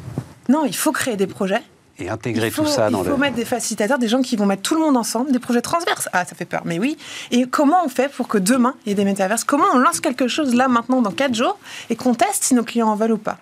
[0.49, 1.61] Non, il faut créer des projets
[1.99, 3.09] et intégrer tout ça dans le.
[3.09, 5.39] Il faut mettre des facilitateurs, des gens qui vont mettre tout le monde ensemble, des
[5.39, 6.09] projets transverses.
[6.13, 6.97] Ah, ça fait peur, mais oui.
[7.31, 9.43] Et comment on fait pour que demain, il y ait des métaverses?
[9.43, 11.57] Comment on lance quelque chose là, maintenant, dans 4 jours,
[11.89, 13.37] et qu'on teste si nos clients en veulent ou pas?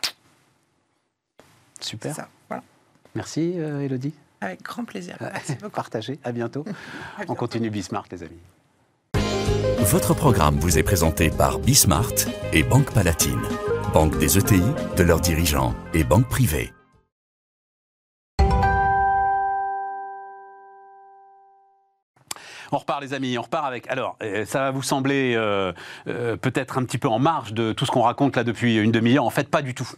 [1.80, 2.15] Super.
[2.15, 2.63] Ça, voilà.
[3.15, 4.13] Merci, euh, Elodie.
[4.41, 5.17] Avec grand plaisir.
[5.20, 5.76] Merci beaucoup.
[5.76, 6.20] Partagez.
[6.24, 6.65] À bientôt.
[7.28, 8.39] On continue Bismart, les amis.
[9.80, 12.12] Votre programme vous est présenté par Bismart
[12.52, 13.41] et Banque Palatine,
[13.93, 14.62] banque des ETI,
[14.98, 16.74] de leurs dirigeants et banque privée.
[22.71, 23.89] On repart, les amis, on repart avec.
[23.89, 25.72] Alors, euh, ça va vous sembler euh,
[26.07, 28.91] euh, peut-être un petit peu en marge de tout ce qu'on raconte là depuis une
[28.91, 29.24] demi-heure.
[29.24, 29.89] En fait, pas du tout.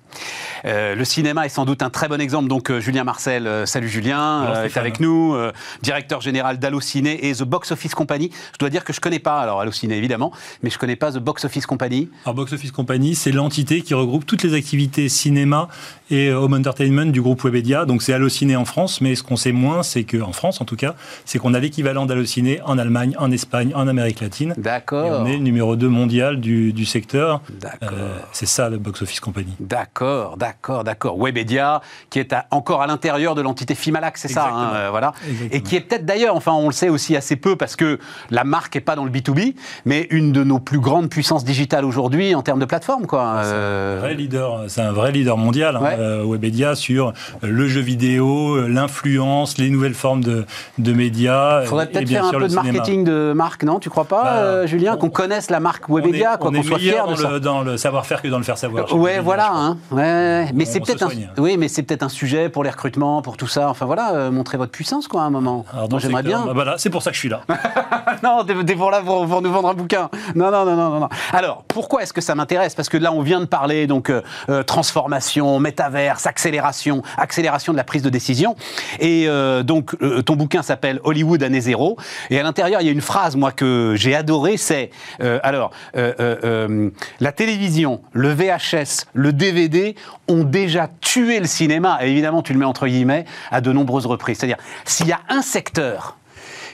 [0.64, 2.48] le cinéma est sans doute un très bon exemple.
[2.48, 5.36] Donc, Julien Marcel, salut Julien, est avec nous,
[5.82, 8.32] directeur général d'Allociné et The Box Office Company.
[8.54, 10.32] Je dois dire que je connais pas, alors Allociné évidemment,
[10.64, 12.10] mais je connais pas The Box Office Company.
[12.26, 15.68] Alors, Box Office Company, c'est l'entité qui regroupe toutes les activités cinéma
[16.12, 17.86] et home entertainment du groupe Webedia.
[17.86, 20.76] Donc, c'est Allociné en France, mais ce qu'on sait moins, c'est qu'en France, en tout
[20.76, 20.96] cas,
[21.26, 24.54] c'est qu'on a l'équivalent d'Allociné en Allemagne, en Espagne, en Amérique latine.
[24.58, 25.22] D'accord.
[25.22, 27.42] on est numéro 2 mondial du, du secteur.
[27.60, 27.90] D'accord.
[27.94, 29.54] Euh, c'est ça le Box Office Company.
[29.60, 31.18] D'accord, d'accord, d'accord.
[31.18, 35.14] Webedia, qui est encore à l'intérieur de l'entité Fimalac, c'est ça, hein, euh, voilà.
[35.52, 38.00] Et qui est peut-être d'ailleurs, enfin on le sait aussi assez peu parce que
[38.30, 39.56] la marque n'est pas dans le B2B,
[39.86, 43.42] mais une de nos plus grandes puissances digitales aujourd'hui en termes de plateforme, quoi.
[43.44, 47.82] C'est un euh, vrai leader, c'est un vrai leader mondial, hein, Webedia, sur le jeu
[47.82, 50.46] vidéo, l'influence, les nouvelles formes de,
[50.78, 51.62] de médias.
[51.64, 54.38] Il faudrait peut-être faire un peu de marketing de marque, non Tu crois pas, bah,
[54.38, 58.22] euh, Julien, qu'on connaisse la marque Webedia, qu'on soit fier de ça dans le savoir-faire
[58.22, 58.94] que dans le faire savoir.
[58.94, 59.52] ouais, voilà.
[59.54, 60.50] Hein, ouais.
[60.54, 63.48] Mais c'est peut-être un, oui, mais c'est peut-être un sujet pour les recrutements, pour tout
[63.48, 63.70] ça.
[63.70, 65.66] Enfin voilà, euh, montrer votre puissance, quoi, à un moment.
[65.90, 66.46] Moi, j'aimerais bien.
[66.46, 67.42] Bah, voilà, c'est pour ça que je suis là.
[68.24, 70.10] non, t'es pour là pour, nous vendre un bouquin.
[70.36, 71.10] Non, non, non, non, non.
[71.34, 72.76] Alors, pourquoi est-ce que ça m'intéresse?
[72.76, 77.84] Parce que là, on vient de parler donc euh, transformation, métaverse, accélération, accélération de la
[77.84, 78.56] prise de décision.
[79.00, 79.28] Et
[79.64, 79.96] donc,
[80.26, 81.98] ton bouquin s'appelle Hollywood année zéro.
[82.30, 84.90] Et à l'intérieur, il y a une phrase, moi, que j'ai adorée, c'est,
[85.22, 89.96] euh, alors, euh, euh, la télévision, le VHS, le DVD
[90.28, 94.06] ont déjà tué le cinéma, et évidemment, tu le mets entre guillemets, à de nombreuses
[94.06, 94.38] reprises.
[94.38, 96.18] C'est-à-dire, s'il y a un secteur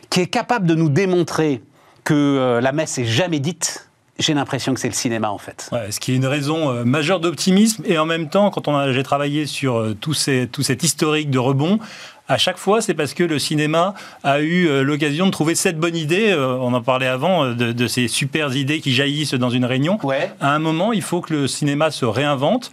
[0.09, 1.61] qui est capable de nous démontrer
[2.03, 3.89] que la messe est jamais dite,
[4.19, 5.69] j'ai l'impression que c'est le cinéma en fait.
[5.89, 9.95] ce qui est une raison majeure d'optimisme et en même temps, quand j'ai travaillé sur
[9.99, 10.13] tout,
[10.51, 11.79] tout cet historique de rebond,
[12.27, 15.77] à chaque fois, c'est parce que le cinéma a eu euh, l'occasion de trouver cette
[15.77, 16.31] bonne idée.
[16.31, 19.99] Euh, on en parlait avant euh, de, ces super idées qui jaillissent dans une réunion.
[20.03, 20.31] Ouais.
[20.41, 22.71] À un moment, il faut que le cinéma se réinvente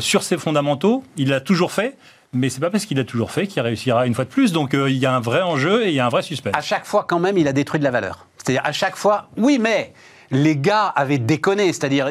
[0.00, 1.02] sur ses fondamentaux.
[1.16, 1.96] Il l'a toujours fait.
[2.32, 4.52] Mais c'est pas parce qu'il a toujours fait qu'il réussira une fois de plus.
[4.52, 6.54] Donc il y a un vrai enjeu et il y a un vrai suspense.
[6.54, 8.26] À chaque fois, quand même, il a détruit de la valeur.
[8.36, 9.92] C'est-à-dire à chaque fois, oui, mais
[10.30, 11.72] les gars avaient déconné.
[11.72, 12.08] C'est-à-dire,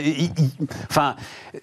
[0.90, 1.16] enfin,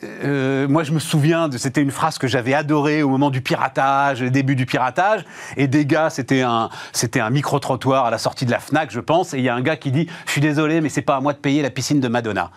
[0.03, 3.41] euh, moi je me souviens, de, c'était une phrase que j'avais adorée au moment du
[3.41, 5.25] piratage, le début du piratage.
[5.57, 9.01] Et des gars, c'était un, c'était un micro-trottoir à la sortie de la Fnac, je
[9.01, 9.35] pense.
[9.35, 11.21] Et il y a un gars qui dit Je suis désolé, mais c'est pas à
[11.21, 12.51] moi de payer la piscine de Madonna.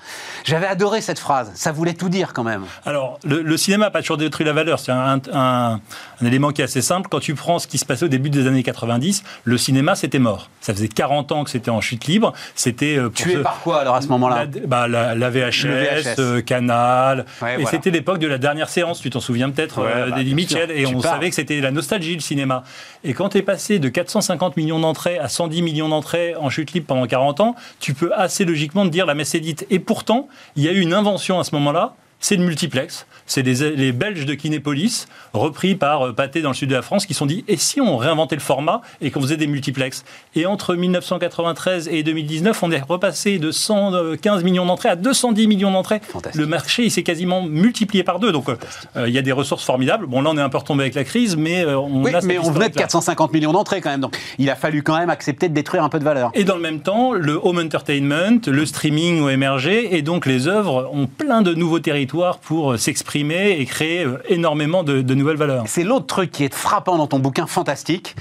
[0.43, 1.51] J'avais adoré cette phrase.
[1.55, 2.63] Ça voulait tout dire quand même.
[2.85, 4.79] Alors, le, cinéma n'a pas toujours détruit la valeur.
[4.79, 5.79] C'est un, un,
[6.21, 7.09] élément qui est assez simple.
[7.09, 10.19] Quand tu prends ce qui se passait au début des années 90, le cinéma, c'était
[10.19, 10.49] mort.
[10.61, 12.33] Ça faisait 40 ans que c'était en chute libre.
[12.55, 12.97] C'était.
[12.97, 17.25] Euh, Tué par quoi alors à ce moment-là la, bah, la, VHS, euh, Canal.
[17.57, 20.71] et c'était l'époque de la dernière séance, tu t'en souviens peut-être, euh, bah, Mitchell.
[20.71, 22.63] Et on savait que c'était la nostalgie, le cinéma.
[23.03, 26.73] Et quand tu es passé de 450 millions d'entrées à 110 millions d'entrées en chute
[26.73, 29.65] libre pendant 40 ans, tu peux assez logiquement te dire la messe est dite.
[29.69, 33.05] Et pourtant, il y a eu une invention à ce moment-là c'est le multiplex.
[33.25, 37.05] C'est les, Belges de Kinépolis, repris par euh, Pathé dans le sud de la France,
[37.05, 40.03] qui se sont dit et si on réinventait le format et qu'on faisait des multiplex
[40.35, 45.71] Et entre 1993 et 2019, on est repassé de 115 millions d'entrées à 210 millions
[45.71, 46.01] d'entrées.
[46.33, 48.31] Le marché, il s'est quasiment multiplié par deux.
[48.31, 50.07] Donc, euh, il y a des ressources formidables.
[50.07, 52.39] Bon, là, on est un peu retombé avec la crise, mais euh, on oui, mais
[52.39, 54.01] on venait de 450 millions d'entrées quand même.
[54.01, 56.31] Donc, il a fallu quand même accepter de détruire un peu de valeur.
[56.33, 60.47] Et dans le même temps, le home entertainment, le streaming ont émergé, et donc les
[60.47, 62.08] œuvres ont plein de nouveaux territoires
[62.41, 65.63] pour euh, s'exprimer et créer euh, énormément de, nouvelles valeurs.
[65.67, 68.15] C'est l'autre truc qui est frappant dans ton bouquin fantastique,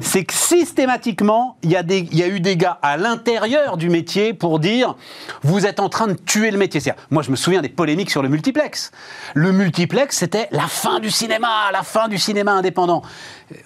[0.00, 4.96] c'est que systématiquement, il y, a eu des gars à l'intérieur du métier pour dire
[5.42, 6.80] vous êtes en train de tuer le métier.
[7.10, 8.90] Moi, je me souviens des polémiques sur le multiplex.
[9.34, 13.02] Le multiplex, c'était la fin du cinéma, la fin du cinéma indépendant.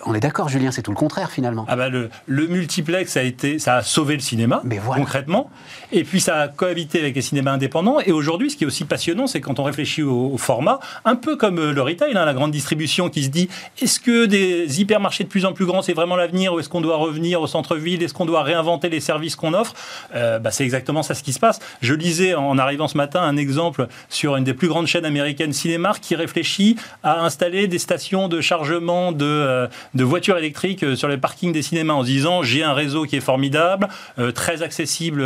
[0.07, 1.65] On est d'accord, Julien, c'est tout le contraire finalement.
[1.69, 4.63] Ah bah le, le, multiplex a été, ça a sauvé le cinéma,
[4.95, 5.51] concrètement.
[5.93, 8.01] Et puis ça a cohabité avec les cinémas indépendants.
[8.05, 11.37] Et aujourd'hui, ce qui est aussi passionnant, c'est quand on réfléchit au, format, un peu
[11.37, 13.49] comme euh, le retail, hein, la grande distribution qui se dit
[13.81, 16.81] est-ce que des hypermarchés de plus en plus grands, c'est vraiment l'avenir ou est-ce qu'on
[16.81, 18.03] doit revenir au centre-ville?
[18.03, 19.75] Est-ce qu'on doit réinventer les services qu'on offre?
[20.15, 21.61] Euh, bah, C'est exactement ça ce qui se passe.
[21.83, 25.53] Je lisais en arrivant ce matin un exemple sur une des plus grandes chaînes américaines,
[25.53, 31.09] Cinemark, qui réfléchit à installer des stations de chargement de, euh, de voitures électriques sur
[31.09, 33.89] les parkings des cinémas en se disant j'ai un réseau qui est formidable,
[34.35, 35.25] très accessible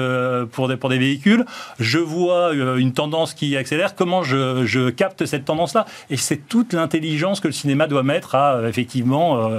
[0.49, 1.45] pour des, pour des véhicules,
[1.79, 5.87] je vois une tendance qui accélère, comment je, je capte cette tendance-là?
[6.11, 9.51] Et c'est toute l'intelligence que le cinéma doit mettre à effectivement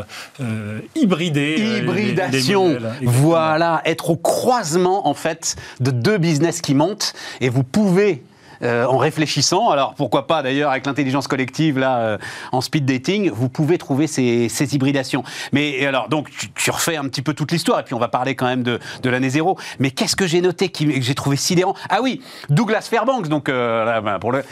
[0.96, 2.78] hybrider hybridation.
[3.02, 7.14] voilà, être au croisement en fait de deux business qui montent.
[7.42, 8.24] Et vous pouvez
[8.64, 9.72] euh, en réfléchissant.
[9.72, 12.18] Alors pourquoi pas d'ailleurs avec l'intelligence collective là euh,
[12.54, 15.24] en speed dating, vous pouvez trouver ces, hybridations.
[15.52, 18.36] Mais alors donc tu, refais un petit peu toute l'histoire et puis on va parler
[18.36, 19.58] quand même de, l'année zéro.
[19.80, 24.00] Mais qu'est-ce que j'ai noté que j'ai trouvé sidérant Ah oui, Douglas Fairbanks donc euh,
[24.00, 24.44] ben, pour le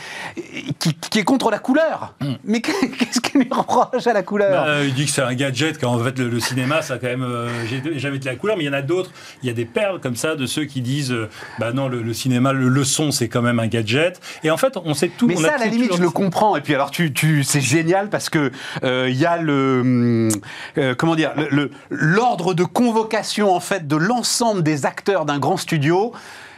[0.80, 2.14] qui, est contre la couleur.
[2.20, 2.34] Hmm.
[2.43, 4.66] Mais qu'est-ce qu'il lui reproche à la couleur?
[4.66, 7.26] Bah, Il dit que c'est un gadget quand en fait le, cinéma ça quand même
[7.70, 9.12] j'ai jamais de la couleur mais il y en a d'autres.
[9.41, 11.16] Il y a des perles comme ça de ceux qui disent
[11.59, 14.01] bah non le, cinéma le son c'est quand même un gadget
[14.43, 15.28] et en fait, on sait tout.
[15.28, 16.56] Mais ça, à la limite, je le comprends.
[16.56, 20.30] Et puis, alors, tu, tu, c'est génial parce que il euh, y a le, hum,
[20.78, 21.34] euh, comment dire,
[21.89, 26.14] l'ordre de convocation en fait de l'ensemble des acteurs d'un grand studio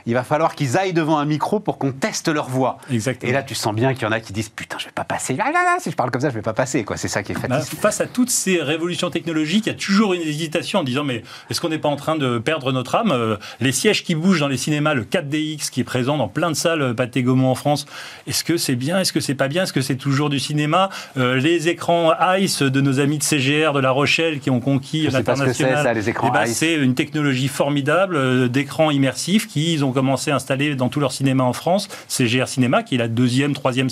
[0.06, 2.78] il va falloir qu'ils aillent devant un micro pour qu'on teste leur voix.
[2.92, 3.30] Exactement.
[3.30, 5.04] Et là, tu sens bien qu'il y en a qui disent Putain, je vais pas
[5.04, 5.38] passer.
[5.40, 6.84] Ah si je parle comme ça, je vais pas passer.
[6.84, 6.98] Quoi.
[6.98, 7.82] C'est ça qui est bah, fatigant.
[7.82, 11.24] face à toutes ces révolutions technologiques, il y a toujours une hésitation en disant Mais
[11.50, 13.12] est-ce qu'on n'est pas en train de perdre notre âme?
[13.12, 16.50] Euh, Les sièges qui bougent dans les cinémas, le 4DX qui est présent dans plein
[16.52, 17.86] de salles, euh, Pathé Gaumont en France,
[18.28, 19.00] est-ce que c'est bien?
[19.00, 19.64] Est-ce que c'est pas bien?
[19.64, 20.90] Est-ce que c'est toujours du cinéma?
[21.18, 25.08] Euh, Les écrans ICE de nos amis de CGR de La Rochelle qui ont conquis
[25.08, 26.02] l'international,
[26.34, 31.12] ben, c'est une technologie formidable d'écran immersif qu'ils ont commencé à installer dans tout leur
[31.12, 31.88] cinéma en France.
[32.08, 33.90] C'est GR Cinéma, qui est la deuxième, troisième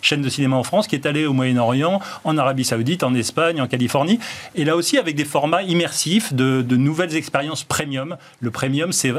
[0.00, 3.60] chaîne de cinéma en France, qui est allée au Moyen-Orient, en Arabie Saoudite, en Espagne,
[3.60, 4.18] en Californie.
[4.54, 8.16] Et là aussi, avec des formats immersifs, de, nouvelles expériences premium.
[8.40, 9.12] Le premium, c'est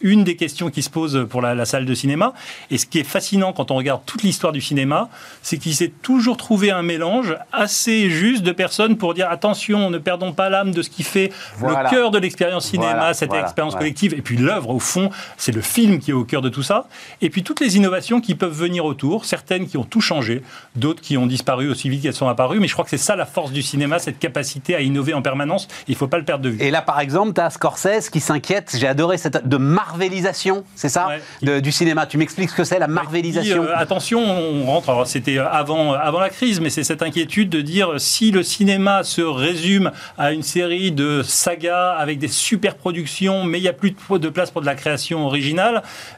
[0.00, 2.34] une des questions qui se posent pour la, salle de cinéma.
[2.70, 5.08] Et ce qui est fascinant quand on regarde toute l'histoire du cinéma,
[5.42, 9.98] c'est qu'il s'est toujours trouvé un mélange assez juste de personnes pour dire attention, ne
[9.98, 14.14] perdons pas l'âme de ce qui fait le cœur de l'expérience cinéma, cette expérience collective.
[14.14, 16.88] Et puis l'œuvre, au fond, c'est le film qui est au cœur de tout ça.
[17.20, 20.42] Et puis toutes les innovations qui peuvent venir autour, certaines qui ont tout changé,
[20.76, 22.60] d'autres qui ont disparu aussi vite qu'elles sont apparues.
[22.60, 25.22] Mais je crois que c'est ça la force du cinéma, cette capacité à innover en
[25.22, 25.68] permanence.
[25.88, 26.62] Il ne faut pas le perdre de vue.
[26.62, 30.88] Et là, par exemple, tu as Scorsese qui s'inquiète, j'ai adoré cette de marvelisation, c'est
[30.88, 31.08] ça
[31.42, 32.06] Du cinéma.
[32.06, 36.30] Tu m'expliques ce que c'est la marvelisation euh, Attention, on rentre, c'était avant, avant la
[36.30, 40.92] crise, mais c'est cette inquiétude de dire si le cinéma se résume à une série
[40.92, 44.66] de sagas avec des super productions, mais il n'y a plus de place pour de
[44.66, 45.51] la création originale,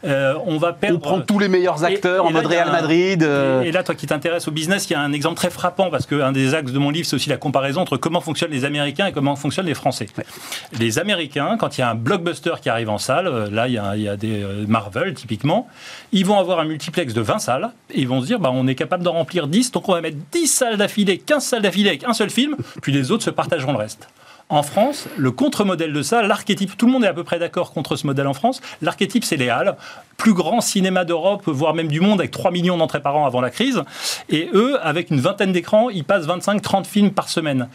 [0.05, 0.97] euh, on va perdre.
[0.97, 3.23] On prend tous les meilleurs acteurs en mode Real Madrid.
[3.23, 3.63] Euh.
[3.63, 6.07] Et, là, toi qui t'intéresses au business, il y a un exemple très frappant parce
[6.07, 9.07] qu'un des axes de mon livre, c'est aussi la comparaison entre comment fonctionnent les Américains
[9.07, 10.07] et comment fonctionnent les Français.
[10.79, 13.75] Les Américains, quand il y a un blockbuster qui arrive en salle, euh, là, il
[13.75, 15.69] y a, des Marvel typiquement,
[16.13, 18.67] ils vont avoir un multiplex de 20 salles et ils vont se dire, bah, on
[18.67, 21.89] est capable d'en remplir 10, donc on va mettre 10 salles d'affilée, 15 salles d'affilée
[21.91, 24.09] avec un seul film, puis les autres se partageront le reste.
[24.51, 27.73] En France, le contre-modèle de ça, l'archétype, tout le monde est à peu près d'accord
[27.73, 29.77] contre ce modèle en France, l'archétype c'est les Halles,
[30.19, 33.41] plus grand cinéma d'Europe, voire même du monde, avec 3 millions d'entrées par an avant
[33.41, 33.83] la crise.
[34.29, 37.69] Et eux, avec une vingtaine d'écrans, ils passent 25-30 films par semaine.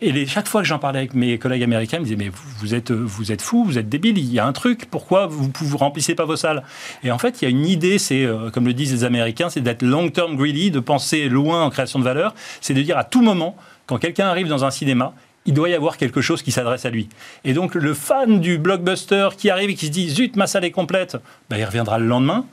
[0.00, 2.74] Et, chaque fois que j'en parlais avec mes collègues américains, ils me disaient, mais vous,
[2.74, 5.76] êtes, vous êtes fous, vous êtes débiles, il y a un truc, pourquoi vous ne
[5.76, 6.62] remplissez pas vos salles?
[7.02, 9.50] Et en fait, il y a une idée, c'est, euh, comme le disent les Américains,
[9.50, 13.04] c'est d'être long-term greedy, de penser loin en création de valeur, c'est de dire à
[13.04, 15.14] tout moment, quand quelqu'un arrive dans un cinéma,
[15.46, 17.08] il doit y avoir quelque chose qui s'adresse à lui.
[17.44, 20.64] Et donc le fan du blockbuster qui arrive et qui se dit zut, ma salle
[20.64, 21.16] est complète,
[21.48, 22.44] ben, il reviendra le lendemain.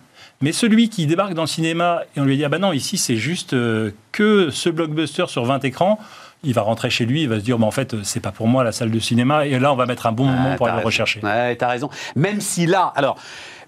[0.41, 2.97] Mais celui qui débarque dans le cinéma et on lui dit ah ben non, ici
[2.97, 5.99] c'est juste euh, que ce blockbuster sur 20 écrans,
[6.43, 8.47] il va rentrer chez lui, il va se dire, mais en fait, c'est pas pour
[8.47, 9.45] moi la salle de cinéma.
[9.45, 11.21] Et là, on va mettre un bon moment pour aller le rechercher.
[11.21, 11.89] Ouais, t'as raison.
[12.15, 13.17] Même si là, alors,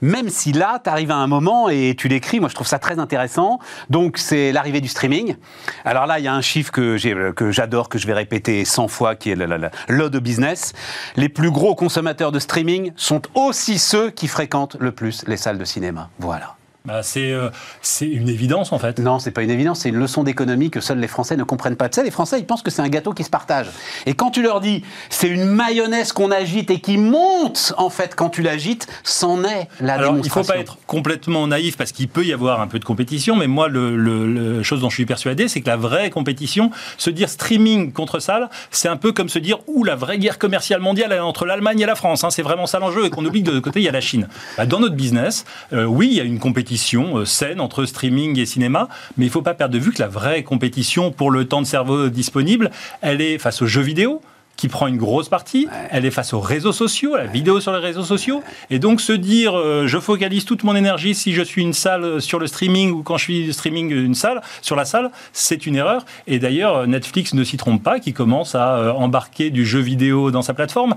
[0.01, 2.79] même si là, tu arrives à un moment et tu l'écris, moi je trouve ça
[2.79, 3.59] très intéressant.
[3.89, 5.35] Donc c'est l'arrivée du streaming.
[5.83, 6.97] Alors là, il y a un chiffre que
[7.51, 10.73] j'adore, que je vais répéter 100 fois, qui est le, le, de business.
[11.15, 15.57] Les plus gros consommateurs de streaming sont aussi ceux qui fréquentent le plus les salles
[15.57, 16.09] de cinéma.
[16.19, 16.54] Voilà.
[16.85, 17.49] Bah, euh,
[17.81, 18.99] c'est une évidence en fait.
[18.99, 21.75] Non, c'est pas une évidence, c'est une leçon d'économie que seuls les Français ne comprennent
[21.75, 21.89] pas.
[21.89, 23.67] Tu sais, les Français, ils pensent que c'est un gâteau qui se partage.
[24.05, 28.15] Et quand tu leur dis, c'est une mayonnaise qu'on agite et qui monte, en fait,
[28.15, 32.07] quand tu l'agites, c'en est la Alors, Il faut pas être complètement naïf parce qu'il
[32.07, 35.05] peut y avoir un peu de compétition, mais moi, le, le, chose dont je suis
[35.05, 39.29] persuadé, c'est que la vraie compétition, se dire streaming contre salle, c'est un peu comme
[39.29, 42.23] se dire, ou la vraie guerre commerciale mondiale elle est entre l'Allemagne et la France.
[42.23, 44.01] Hein, c'est vraiment ça l'enjeu et qu'on oublie que de côté, il y a la
[44.01, 44.27] Chine.
[44.57, 48.37] Bah, dans notre business, euh, oui, il y a une compétition compétition saine entre streaming
[48.37, 51.31] et cinéma, mais il ne faut pas perdre de vue que la vraie compétition pour
[51.31, 52.69] le temps de cerveau disponible,
[53.01, 54.21] elle est face aux jeux vidéo,
[54.57, 55.69] qui prend une grosse partie.
[55.89, 58.43] Elle est face aux réseaux sociaux, à la vidéo sur les réseaux sociaux.
[58.69, 62.21] Et donc se dire, euh, je focalise toute mon énergie si je suis une salle
[62.21, 65.77] sur le streaming ou quand je suis streaming une salle, sur la salle, c'est une
[65.77, 66.05] erreur.
[66.27, 70.29] Et d'ailleurs, Netflix ne s'y trompe pas, qui commence à euh, embarquer du jeu vidéo
[70.29, 70.95] dans sa plateforme.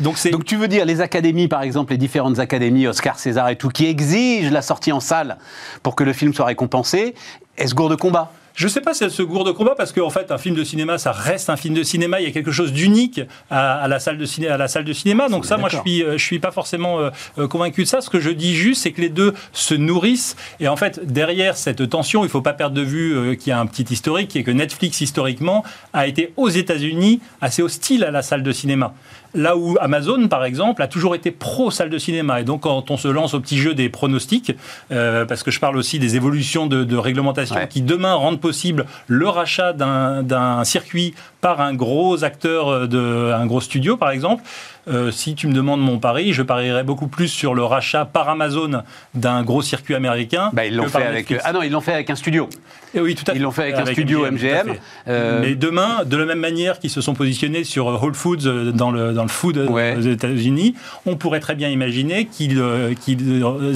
[0.00, 3.56] Donc, Donc, tu veux dire les académies, par exemple, les différentes académies, Oscar, César et
[3.56, 5.38] tout, qui exigent la sortie en salle
[5.82, 7.14] pour que le film soit récompensé,
[7.56, 8.30] est-ce gourde de combat?
[8.58, 10.56] Je ne sais pas si elle se gourde de combat parce qu'en fait, un film
[10.56, 12.20] de cinéma, ça reste un film de cinéma.
[12.20, 13.20] Il y a quelque chose d'unique
[13.50, 15.28] à, la salle de ciné, à la salle de cinéma.
[15.28, 18.00] Donc ça, moi, je suis, euh, je suis pas forcément euh, euh, convaincu de ça.
[18.00, 20.34] Ce que je dis juste, c'est que les deux se nourrissent.
[20.58, 23.52] Et en fait, derrière cette tension, il ne faut pas perdre de vue qu'il y
[23.52, 28.02] a un petit historique, qui est que Netflix historiquement a été aux États-Unis assez hostile
[28.02, 28.92] à la salle de cinéma.
[29.34, 32.40] Là où Amazon, par exemple, a toujours été pro-salle de cinéma.
[32.40, 34.52] Et donc, quand on se lance au petit jeu des pronostics,
[34.90, 39.28] euh, parce que je parle aussi des évolutions de, réglementation qui demain rendent possible le
[39.28, 44.42] rachat d'un circuit par un gros acteur, de, un gros studio, par exemple,
[44.88, 48.28] euh, si tu me demandes mon pari, je parierais beaucoup plus sur le rachat par
[48.28, 48.82] Amazon
[49.14, 50.50] d'un gros circuit américain.
[50.52, 51.34] Bah, ils l'ont fait avec.
[51.44, 52.48] Ah non, ils l'ont fait avec un studio.
[52.94, 53.38] Et eh oui, tout à fait.
[53.38, 54.74] Ils l'ont fait avec, un studio MGM.
[55.08, 58.72] Euh, Mais demain, de la même manière qu'ils se sont positionnés sur Whole Foods euh,
[58.72, 60.74] dans le, dans le food aux États-Unis,
[61.04, 62.58] on pourrait très bien imaginer qu'ils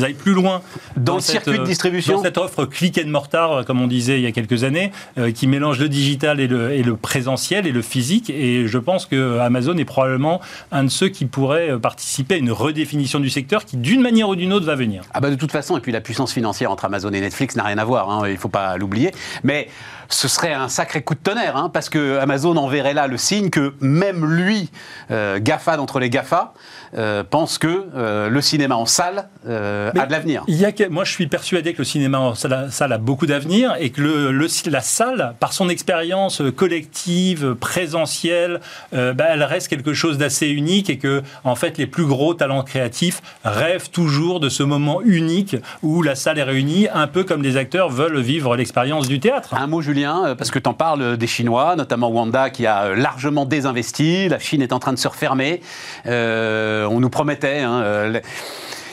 [0.02, 0.62] aillent plus loin
[0.96, 2.16] dans, le circuit de distribution.
[2.16, 4.92] Dans cette offre click and mortar, comme on disait il y a quelques années,
[5.34, 8.30] qui mélange le digital et le, et le présentiel et le physique.
[8.30, 10.40] Et je pense que Amazon est probablement
[10.70, 14.28] un de ceux qui pourraient euh, participer à une redéfinition du secteur qui, d'une manière
[14.28, 15.03] ou d'une autre, va venir.
[15.14, 17.64] Ah bah de toute façon, et puis la puissance financière entre Amazon et Netflix n'a
[17.64, 19.12] rien à voir, hein, il ne faut pas l'oublier.
[19.42, 19.68] Mais
[20.14, 23.50] ce serait un sacré coup de tonnerre, hein, parce que Amazon enverrait là le signe
[23.50, 24.70] que même lui,
[25.10, 26.52] euh, GAFA d'entre les GAFA,
[26.96, 30.44] euh, pense que euh, le cinéma en salle a de l'avenir.
[30.90, 34.48] Moi, je suis persuadé que le cinéma en salle, a beaucoup d'avenir et que le,
[34.70, 38.60] la salle, par son expérience collective, présentielle,
[38.92, 42.62] bah, elle reste quelque chose d'assez unique et que, en fait, les plus gros talents
[42.62, 47.42] créatifs rêvent toujours de ce moment unique où la salle est réunie, un peu comme
[47.42, 49.54] les acteurs veulent vivre l'expérience du théâtre.
[49.54, 50.01] Un mot, Julien,
[50.36, 54.28] parce que tu en parles des Chinois, notamment Wanda, qui a largement désinvesti.
[54.28, 55.61] La Chine est en train de se refermer.
[56.07, 57.61] Euh, on nous promettait.
[57.61, 58.20] Hein, euh,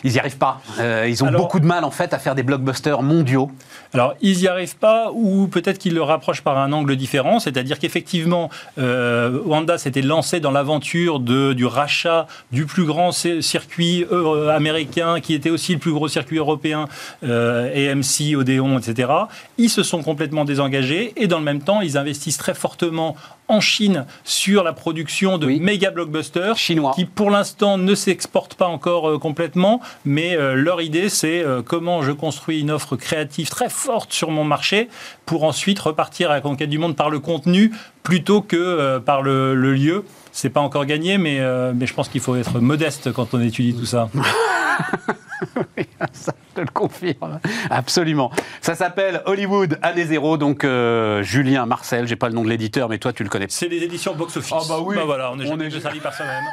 [0.03, 0.61] ils n'y arrivent pas.
[0.79, 3.51] Euh, ils ont beaucoup de mal en fait à faire des blockbusters mondiaux.
[3.93, 7.79] Alors, ils n'y arrivent pas, ou peut-être qu'ils le rapprochent par un angle différent, c'est-à-dire
[7.79, 14.05] qu'effectivement, euh, Wanda s'était lancé dans l'aventure du rachat du plus grand circuit
[14.51, 16.87] américain, qui était aussi le plus gros circuit européen,
[17.23, 19.11] AMC, Odeon, etc.
[19.57, 23.15] Ils se sont complètement désengagés, et dans le même temps, ils investissent très fortement
[23.49, 28.67] en Chine sur la production de méga blockbusters chinois qui pour l'instant ne s'exportent pas
[28.67, 33.49] encore euh, complètement, mais euh, leur idée c'est euh, comment je construis une offre créative
[33.49, 34.87] très forte sur mon marché
[35.25, 37.71] pour ensuite repartir à la conquête du monde par le contenu
[38.03, 40.05] plutôt que par le, le lieu.
[40.31, 41.39] C'est pas encore gagné, mais,
[41.73, 44.09] mais je pense qu'il faut être modeste quand on étudie tout ça.
[46.11, 47.39] ça, je le confirme.
[47.69, 48.31] Absolument.
[48.61, 50.37] Ça s'appelle Hollywood année zéro.
[50.37, 53.47] Donc, euh, Julien Marcel, j'ai pas le nom de l'éditeur, mais toi, tu le connais.
[53.49, 54.53] C'est les éditions Box Office.
[54.53, 54.95] Ah, bah oui.
[54.95, 56.43] Bah voilà, on est, on est de sali par semaine.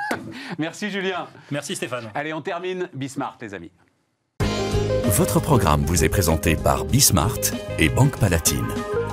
[0.59, 1.27] Merci, Julien.
[1.51, 2.11] Merci, Stéphane.
[2.15, 2.89] Allez, on termine.
[2.95, 3.71] Bismart, les amis.
[5.05, 7.39] Votre programme vous est présenté par Bismart
[7.79, 8.67] et Banque Palatine,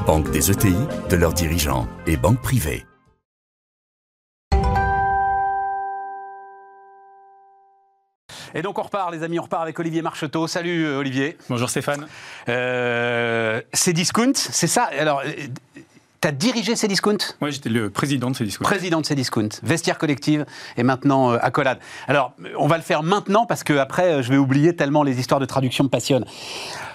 [0.06, 0.76] banque des ETI,
[1.10, 2.86] de leurs dirigeants et banque privée.
[8.56, 10.46] Et donc on repart, les amis, on repart avec Olivier Marcheteau.
[10.48, 11.38] Salut euh, Olivier.
[11.50, 12.06] Bonjour Stéphane.
[12.50, 14.84] Euh, c'est Discount, c'est ça?
[15.00, 15.32] Alors, euh,
[16.22, 18.64] tu as dirigé Cdiscount Oui, j'étais le président de Cdiscount.
[18.64, 20.46] Président de Cdiscount, vestiaire collective
[20.78, 21.80] et maintenant accolade.
[22.08, 25.40] Alors, on va le faire maintenant parce que après, je vais oublier tellement les histoires
[25.40, 26.26] de traduction me passionnent.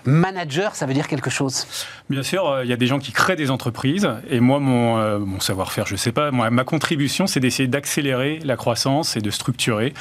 [0.05, 1.66] Manager, ça veut dire quelque chose?
[2.11, 4.09] Bien sûr, euh, il y a des gens qui créent des entreprises.
[4.30, 8.40] Et moi, mon, euh, mon savoir-faire, je ne sais pas, ma contribution, c'est d'essayer d'accélérer
[8.44, 9.94] la croissance et de structurer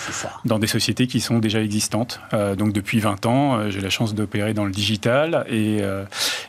[0.45, 2.19] dans des sociétés qui sont déjà existantes.
[2.33, 5.81] Euh, donc depuis 20 ans, j'ai la chance d'opérer dans le digital et,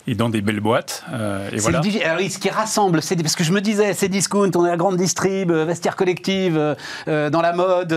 [0.07, 1.05] et, dans des belles boîtes.
[1.53, 1.81] et voilà.
[2.05, 4.77] Alors, ce qui rassemble, c'est parce que je me disais, c'est discount, on est la
[4.77, 6.77] grande distrib, vestiaire collective,
[7.07, 7.93] dans la mode,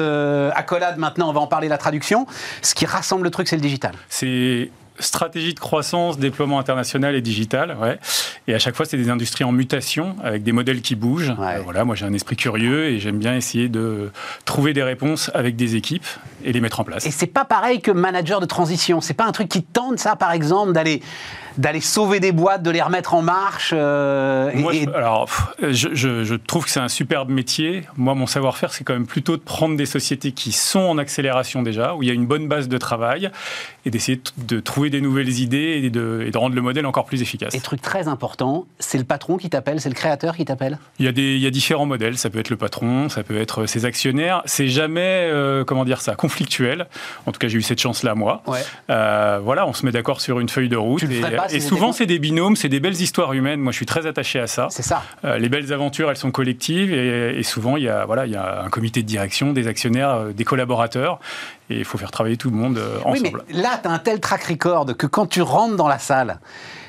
[0.56, 2.26] accolade maintenant, on va en parler la traduction.
[2.62, 3.93] Ce qui rassemble le truc, c'est le digital.
[4.10, 4.72] C'est
[5.02, 7.78] stratégie de croissance, déploiement international et digital.
[7.82, 7.99] Ouais.
[8.47, 11.34] Et à chaque fois, c'est des industries en mutation, avec des modèles qui bougent.
[11.64, 14.12] voilà, moi, j'ai un esprit curieux et j'aime bien essayer de
[14.45, 16.06] trouver des réponses avec des équipes.
[16.44, 17.06] Et les mettre en place.
[17.06, 19.02] Et c'est pas pareil que manager de transition.
[19.02, 21.02] C'est pas un truc qui tente ça, par exemple, d'aller
[21.58, 25.30] d'aller sauver des boîtes, de les remettre en marche euh, Moi, je, alors,
[25.62, 27.84] je, trouve que c'est un superbe métier.
[27.98, 31.62] Moi, mon savoir-faire, c'est quand même plutôt de prendre des sociétés qui sont en accélération
[31.62, 33.32] déjà, où il y a une bonne base de travail,
[33.86, 37.06] et d'essayer de trouver des nouvelles idées et de, et de, rendre le modèle encore
[37.06, 37.54] plus efficace.
[37.54, 40.80] Et truc très important, c'est le patron qui t'appelle, c'est le créateur qui t'appelle?
[41.00, 42.18] Il y, a des, il y a différents modèles.
[42.18, 44.42] Ça peut être le patron, ça peut être ses actionnaires.
[44.46, 46.88] C'est jamais, euh, comment dire ça, conflictuel.
[47.26, 48.42] En tout cas, j'ai eu cette chance-là, moi.
[48.90, 51.04] Euh, voilà, on se met d'accord sur une feuille de route.
[51.52, 53.60] et, souvent, c'est des binômes, c'est des belles histoires humaines.
[53.60, 54.68] Moi, je suis très attaché à ça.
[54.72, 55.04] C'est ça.
[55.26, 56.94] Euh, les belles aventures, elles sont collectives.
[56.94, 60.26] Et, souvent, il y, a, voilà, il y a un comité de direction, des actionnaires,
[60.34, 61.20] des collaborateurs.
[61.70, 63.30] Et il faut faire travailler tout le monde ensemble.
[63.38, 66.00] Oui, mais là, tu as un tel track record que quand tu rentres dans la
[66.00, 66.40] salle,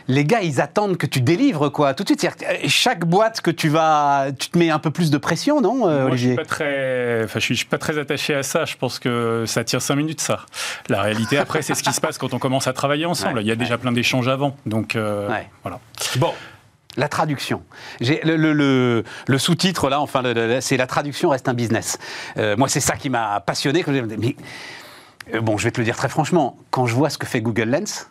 [0.09, 2.27] les gars, ils attendent que tu délivres, quoi, tout de suite.
[2.67, 6.07] Chaque boîte que tu vas, tu te mets un peu plus de pression, non, euh,
[6.07, 8.65] Olivier je suis pas très, enfin, je suis, pas très attaché à ça.
[8.65, 10.47] Je pense que ça tire cinq minutes, ça.
[10.89, 13.41] La réalité, après, c'est ce qui se passe quand on commence à travailler ensemble.
[13.41, 15.29] Il y a déjà plein d'échanges avant, donc euh,
[15.63, 15.81] voilà.
[16.17, 16.33] Bon.
[16.99, 17.63] La traduction.
[18.01, 20.23] Le, le, sous-titre, là, enfin,
[20.61, 21.99] c'est la traduction reste un business.
[22.37, 23.83] Euh, moi, c'est ça qui m'a passionné.
[24.19, 24.37] Mais,
[25.41, 27.71] bon, je vais te le dire très franchement, quand je vois ce que fait Google
[27.71, 28.11] Lens,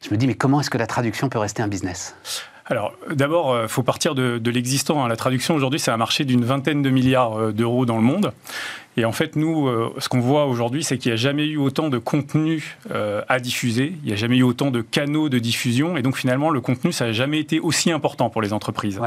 [0.00, 2.14] je me dis, mais comment est-ce que la traduction peut rester un business?
[2.66, 5.02] Alors, d'abord, il euh, faut partir de, l'existant.
[5.02, 5.08] Hein.
[5.08, 8.32] La traduction, aujourd'hui, c'est un marché d'une vingtaine de milliards euh, d'euros dans le monde.
[8.98, 11.56] Et en fait, nous, euh, ce qu'on voit aujourd'hui, c'est qu'il n'y a jamais eu
[11.56, 15.38] autant de contenu euh, à diffuser, il n'y a jamais eu autant de canaux de
[15.38, 19.00] diffusion, et donc finalement, le contenu, ça n'a jamais été aussi important pour les entreprises.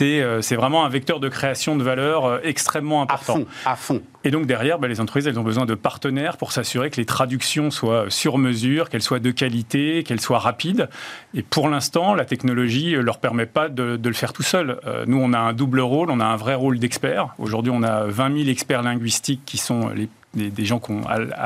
[0.00, 3.34] Euh, c'est vraiment un vecteur de création de valeur extrêmement important.
[3.34, 4.02] À fond, à fond.
[4.24, 7.06] Et donc derrière, bah, les entreprises, elles ont besoin de partenaires pour s'assurer que les
[7.06, 10.90] traductions soient sur mesure, qu'elles soient de qualité, qu'elles soient rapides.
[11.34, 14.78] Et pour l'instant, la technologie ne leur permet pas de, de, le faire tout seul.
[15.06, 17.28] nous, on a un double rôle, on a un vrai rôle d'expert.
[17.38, 19.90] Aujourd'hui, on a 20 000 experts linguistiques qui sont
[20.34, 20.80] des, gens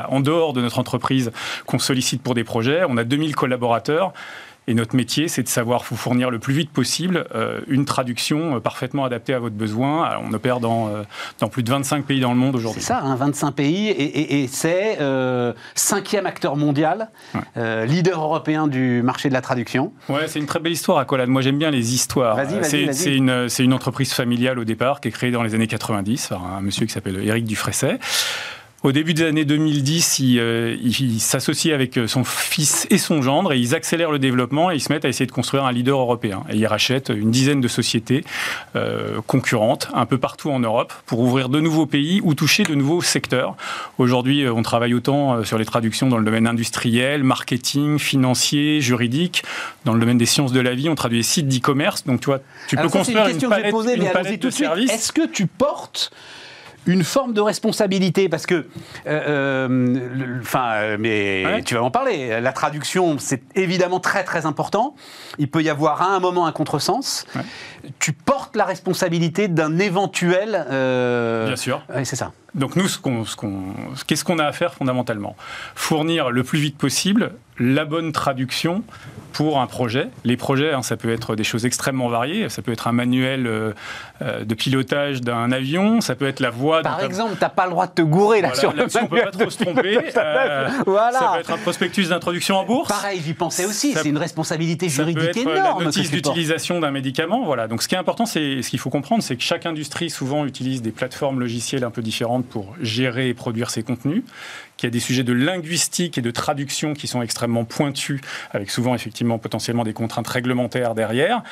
[0.08, 1.32] en dehors de notre entreprise
[1.66, 2.82] qu'on sollicite pour des projets.
[2.88, 4.12] On a 2000 collaborateurs.
[4.66, 8.56] Et notre métier, c'est de savoir vous fournir le plus vite possible euh, une traduction
[8.56, 10.18] euh, parfaitement adaptée à votre besoin.
[10.24, 11.02] on opère dans, euh,
[11.40, 12.80] dans plus de 25 pays dans le monde aujourd'hui.
[12.80, 14.98] C'est ça, 25 hein, pays, et, c'est
[15.74, 17.10] cinquième acteur mondial,
[17.56, 19.92] leader européen du marché de la traduction.
[20.08, 21.28] Ouais, c'est une très belle histoire, Accolade.
[21.28, 22.38] Moi, j'aime bien les histoires.
[22.62, 26.44] C'est une, une, entreprise familiale au départ qui est créée dans les années 90 par
[26.44, 27.98] un monsieur qui s'appelle Éric Dufresset.
[28.84, 33.54] Au début des années 2010, euh, il, s'associe avec euh, son fils et son gendre
[33.54, 35.98] et ils accélèrent le développement et ils se mettent à essayer de construire un leader
[35.98, 36.44] européen.
[36.50, 38.24] Et ils rachètent une dizaine de sociétés
[38.76, 42.74] euh, concurrentes un peu partout en Europe pour ouvrir de nouveaux pays ou toucher de
[42.74, 43.56] nouveaux secteurs.
[43.96, 49.44] Aujourd'hui, on travaille autant sur les traductions dans le domaine industriel, marketing, financier, juridique.
[49.86, 52.04] Dans le domaine des sciences de la vie, on traduit les sites d'e-commerce.
[52.04, 54.92] Donc, tu vois, tu peux construire une, palette, une palette de services.
[54.92, 56.12] Est-ce que tu portes
[56.86, 58.64] une forme de responsabilité parce que, euh,
[59.06, 62.40] euh, enfin, mais tu vas en parler.
[62.40, 64.94] La traduction, c'est évidemment très très important.
[65.38, 67.26] Il peut y avoir à un moment un contresens.
[67.98, 70.66] Tu portes la responsabilité d'un éventuel.
[70.70, 71.82] Euh, Bien sûr.
[71.94, 72.32] Oui, c'est ça.
[72.54, 73.24] Donc nous, ce qu'on,
[74.06, 75.36] qu'est-ce qu'on a à faire fondamentalement?
[75.74, 78.82] Fournir le plus vite possible la bonne traduction
[79.32, 80.08] pour un projet.
[80.24, 82.48] Les projets, hein, ça peut être des choses extrêmement variées.
[82.48, 83.72] Ça peut être un manuel euh,
[84.22, 86.82] euh, de pilotage d'un avion, ça peut être la voie...
[86.82, 89.08] Par exemple, tu n'as pas le droit de te gourer là sur le On ne
[89.08, 89.98] peut pas trop se tromper.
[90.16, 91.18] Euh, voilà.
[91.18, 92.88] Ça peut être un prospectus d'introduction en bourse.
[92.88, 93.92] Pareil, j'y pensais aussi.
[93.94, 95.80] C'est une responsabilité juridique énorme.
[95.80, 97.44] La notice d'utilisation d'un médicament.
[97.44, 97.66] Voilà.
[97.66, 100.46] Donc ce qui est important, c'est ce qu'il faut comprendre, c'est que chaque industrie souvent
[100.46, 104.22] utilise des plateformes logicielles un peu différentes pour gérer et produire ses contenus
[104.76, 108.20] qu'il y a des sujets de linguistique et de traduction qui sont extrêmement pointus,
[108.50, 111.42] avec souvent effectivement potentiellement des contraintes réglementaires derrière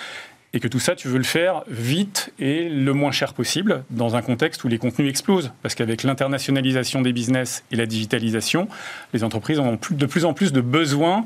[0.54, 4.16] et que tout ça, tu veux le faire vite et le moins cher possible, dans
[4.16, 5.50] un contexte où les contenus explosent.
[5.62, 8.68] Parce qu'avec l'internationalisation des business et la digitalisation,
[9.14, 11.24] les entreprises ont de plus en plus de besoins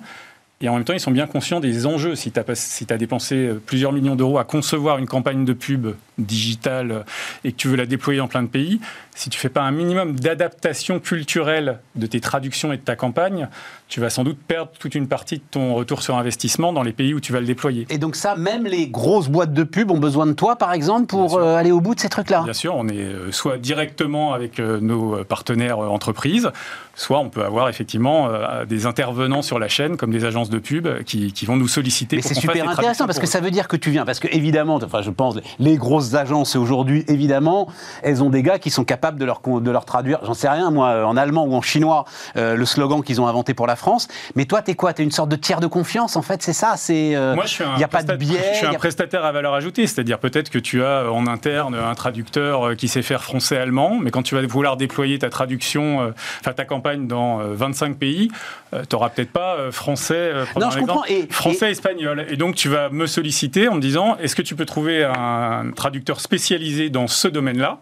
[0.63, 2.15] et en même temps, ils sont bien conscients des enjeux.
[2.15, 7.05] Si tu as, dépensé plusieurs millions d'euros à concevoir une campagne de pub digitale
[7.45, 8.81] et que tu veux la déployer dans plein de pays,
[9.15, 13.49] si tu fais pas un minimum d'adaptation culturelle de tes traductions et de ta campagne,
[13.89, 16.93] tu vas sans doute perdre toute une partie de ton retour sur investissement dans les
[16.93, 17.87] pays où tu vas le déployer.
[17.89, 21.07] Et donc ça, même les grosses boîtes de pub ont besoin de toi, par exemple,
[21.07, 24.33] pour euh, aller au bout de ces trucs-là Bien sûr, on est euh, soit directement
[24.33, 26.51] avec euh, nos partenaires entreprises,
[26.97, 28.31] soit on peut avoir effectivement
[28.67, 32.17] des intervenants sur la chaîne, comme des agences de pub, qui, vont nous solliciter.
[32.17, 34.77] Mais c'est super intéressant, parce que ça veut dire que tu viens, parce que évidemment,
[34.83, 37.69] enfin, je pense, les grosses agences aujourd'hui, évidemment,
[38.03, 40.71] elles ont des gars qui sont capables de leur, de leur traduire, j'en sais rien,
[40.71, 44.09] moi, en allemand ou en chinois, le slogan qu'ils ont inventé pour la France.
[44.35, 44.93] Mais toi, t'es quoi?
[44.93, 46.75] T'es une sorte de tiers de confiance, en fait, c'est ça?
[46.77, 49.33] C'est Moi, je suis un, y a pas de biais, je suis un prestataire à
[49.33, 53.99] valeur ajoutée, c'est-à-dire peut-être que tu as en interne un traducteur qui sait faire français-allemand,
[54.01, 58.31] mais quand tu vas vouloir déployer ta traduction, enfin ta campagne dans 25 pays,
[58.73, 61.05] tu n'auras peut-être pas français, non, je comprends.
[61.07, 62.27] Et, français, espagnol.
[62.29, 65.71] Et donc tu vas me solliciter en me disant, est-ce que tu peux trouver un
[65.75, 67.79] traducteur spécialisé dans ce domaine-là?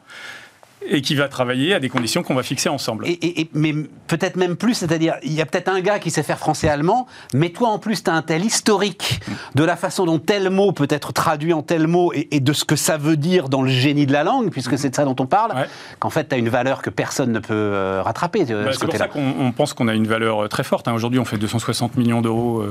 [0.87, 3.07] Et qui va travailler à des conditions qu'on va fixer ensemble.
[3.07, 3.75] Et, mais
[4.07, 7.51] peut-être même plus, c'est-à-dire, il y a peut-être un gars qui sait faire français-allemand, mais
[7.51, 9.21] toi en plus, tu as un tel historique
[9.55, 12.65] de la façon dont tel mot peut être traduit en tel mot et, de ce
[12.65, 15.17] que ça veut dire dans le génie de la langue, puisque c'est de ça dont
[15.19, 15.53] on parle,
[15.99, 18.45] qu'en fait, tu as une valeur que personne ne peut euh, rattraper.
[18.45, 20.89] Bah, c'est pour ça qu'on pense qu'on a une valeur euh, très forte.
[20.89, 20.93] Hein.
[20.93, 22.65] Aujourd'hui, on fait 260 millions d'euros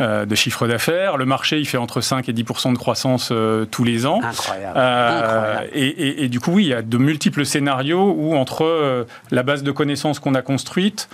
[0.00, 1.16] euh, de chiffre d'affaires.
[1.16, 3.32] Le marché, il fait entre 5 et 10% de croissance
[3.70, 4.20] tous les ans.
[4.22, 4.78] Incroyable.
[4.78, 5.68] Incroyable.
[5.72, 9.42] Et, et, du coup, oui, il y a de multiples scénario où entre euh, la
[9.42, 11.08] base de connaissances qu'on a construite,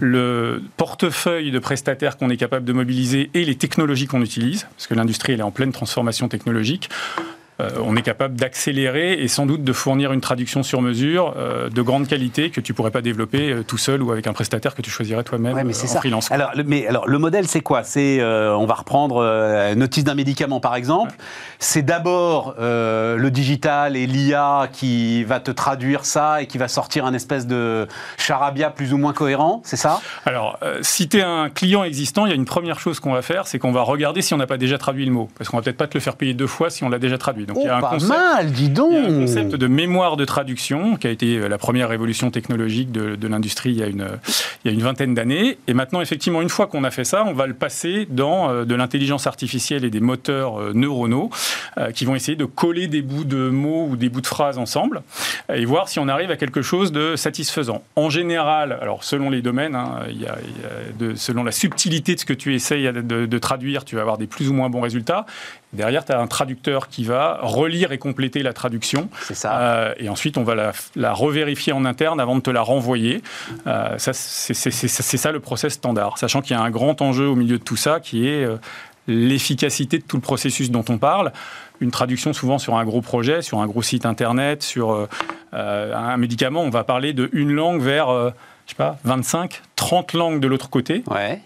[0.00, 4.86] le portefeuille de prestataires qu'on est capable de mobiliser et les technologies qu'on utilise, parce
[4.86, 6.88] que l'industrie elle est en pleine transformation technologique,
[7.60, 11.82] on est capable d'accélérer et sans doute de fournir une traduction sur mesure euh, de
[11.82, 14.82] grande qualité que tu pourrais pas développer euh, tout seul ou avec un prestataire que
[14.82, 16.30] tu choisirais toi-même ouais, en freelance.
[16.30, 17.84] Alors, le, mais alors le modèle c'est quoi?
[17.84, 21.12] C'est on va reprendre notice d'un médicament par exemple.
[21.58, 27.04] C'est d'abord le digital et l'IA qui va te traduire ça et qui va sortir
[27.04, 27.86] un espèce de
[28.16, 30.00] charabia plus ou moins cohérent, c'est ça?
[30.24, 33.22] Alors si tu es un client existant, il y a une première chose qu'on va
[33.22, 35.56] faire, c'est qu'on va regarder si on n'a pas déjà traduit le mot, parce qu'on
[35.56, 37.41] va peut-être pas te le faire payer deux fois si on l'a déjà traduit.
[37.46, 38.92] Donc il y a un oh, concept, mal, dis donc.
[38.92, 43.26] un concept de mémoire de traduction qui a été euh, la première révolution technologique de,
[43.26, 44.06] l'industrie il y a une,
[44.64, 45.58] il y a une vingtaine d'années.
[45.66, 48.64] Et maintenant, effectivement, une fois qu'on a fait ça, on va le passer dans euh,
[48.64, 51.30] de l'intelligence artificielle et des moteurs euh, neuronaux
[51.94, 55.02] qui vont essayer de coller des bouts de mots ou des bouts de phrases ensemble
[55.52, 57.82] et voir si on arrive à quelque chose de satisfaisant.
[57.96, 60.36] En général, alors selon les domaines, hein, il y a,
[60.98, 64.18] de, selon la subtilité de ce que tu essayes de, de traduire, tu vas avoir
[64.18, 65.24] des plus ou moins bons résultats.
[65.72, 69.08] Derrière, tu as un traducteur qui va relire et compléter la traduction.
[69.22, 69.58] C'est ça.
[69.58, 73.22] Euh, et ensuite, on va la, la, revérifier en interne avant de te la renvoyer.
[73.66, 76.18] Euh, ça, c'est, ça le process standard.
[76.18, 78.58] Sachant qu'il y a un grand enjeu au milieu de tout ça qui est euh,
[79.06, 81.32] l'efficacité de tout le processus dont on parle.
[81.80, 85.08] Une traduction souvent sur un gros projet, sur un gros site internet, sur
[85.52, 90.40] un médicament, on va parler de une langue vers, je sais pas, 25, 30 langues
[90.40, 91.02] de l'autre côté.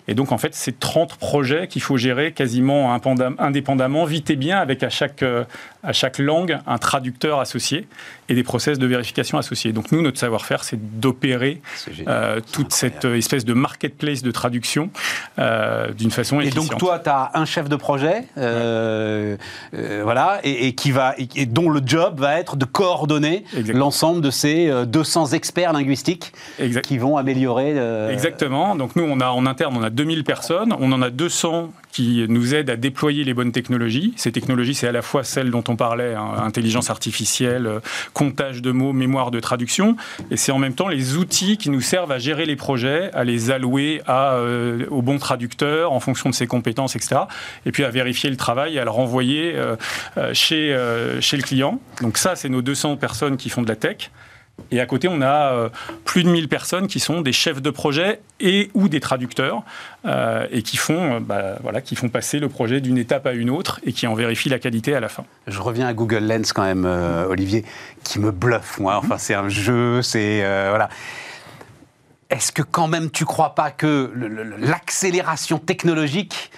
[0.08, 2.92] Et donc, en fait, c'est 30 projets qu'il faut gérer quasiment
[3.38, 5.44] indépendamment, vite et bien, avec à chaque, euh,
[5.82, 7.86] à chaque langue un traducteur associé
[8.28, 9.72] et des process de vérification associés.
[9.72, 11.60] Donc, nous, notre savoir-faire, c'est d'opérer
[12.08, 14.90] euh, toute cette espèce de marketplace de traduction
[15.38, 16.64] euh, d'une façon efficiente.
[16.64, 18.24] Et donc, toi, tu as un chef de projet,
[20.02, 24.70] voilà, et, qui va, et, dont le job va être de coordonner l'ensemble de ces
[24.86, 26.32] 200 experts linguistiques
[26.82, 27.74] qui vont améliorer.
[28.26, 28.74] Exactement.
[28.74, 30.74] Donc nous, on a en interne, on a 2000 personnes.
[30.78, 34.12] On en a 200 qui nous aident à déployer les bonnes technologies.
[34.16, 37.80] Ces technologies, c'est à la fois celles dont on parlait, hein, intelligence artificielle, euh,
[38.12, 39.96] comptage de mots, mémoire de traduction,
[40.30, 43.24] et c'est en même temps les outils qui nous servent à gérer les projets, à
[43.24, 47.22] les allouer euh, au bon traducteur en fonction de ses compétences, etc.
[47.64, 49.76] Et puis à vérifier le travail et à le renvoyer euh,
[50.34, 50.76] chez,
[51.20, 51.80] chez le client.
[52.02, 54.10] Donc ça, c'est nos 200 personnes qui font de la tech.
[54.70, 55.68] Et à côté, on a euh,
[56.04, 59.62] plus de 1000 personnes qui sont des chefs de projet et ou des traducteurs
[60.06, 63.32] euh, et qui font, euh, bah, voilà, qui font passer le projet d'une étape à
[63.32, 65.24] une autre et qui en vérifient la qualité à la fin.
[65.46, 66.84] Je reviens à Google Lens quand même,
[67.28, 67.64] Olivier,
[68.02, 68.96] qui me bluffe, moi.
[68.96, 70.40] Enfin, c'est un jeu, c'est...
[70.40, 70.88] voilà.
[72.28, 74.10] Est-ce que quand même tu crois pas que
[74.58, 76.50] l'accélération technologique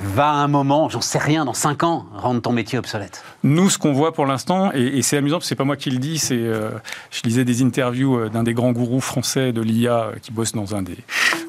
[0.00, 3.68] va à un moment, j'en sais rien, dans 5 ans, rendre ton métier obsolète Nous,
[3.68, 6.36] ce qu'on voit pour l'instant, et, c'est amusant, c'est pas moi qui le dis, c'est,
[6.36, 6.70] euh,
[7.10, 10.52] je lisais des interviews euh, d'un des grands gourous français de l'IA euh, qui bosse
[10.52, 10.96] dans un des,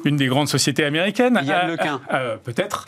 [0.04, 1.40] une des grandes sociétés américaines.
[1.44, 2.00] Yann Lequin.
[2.44, 2.86] peut-être.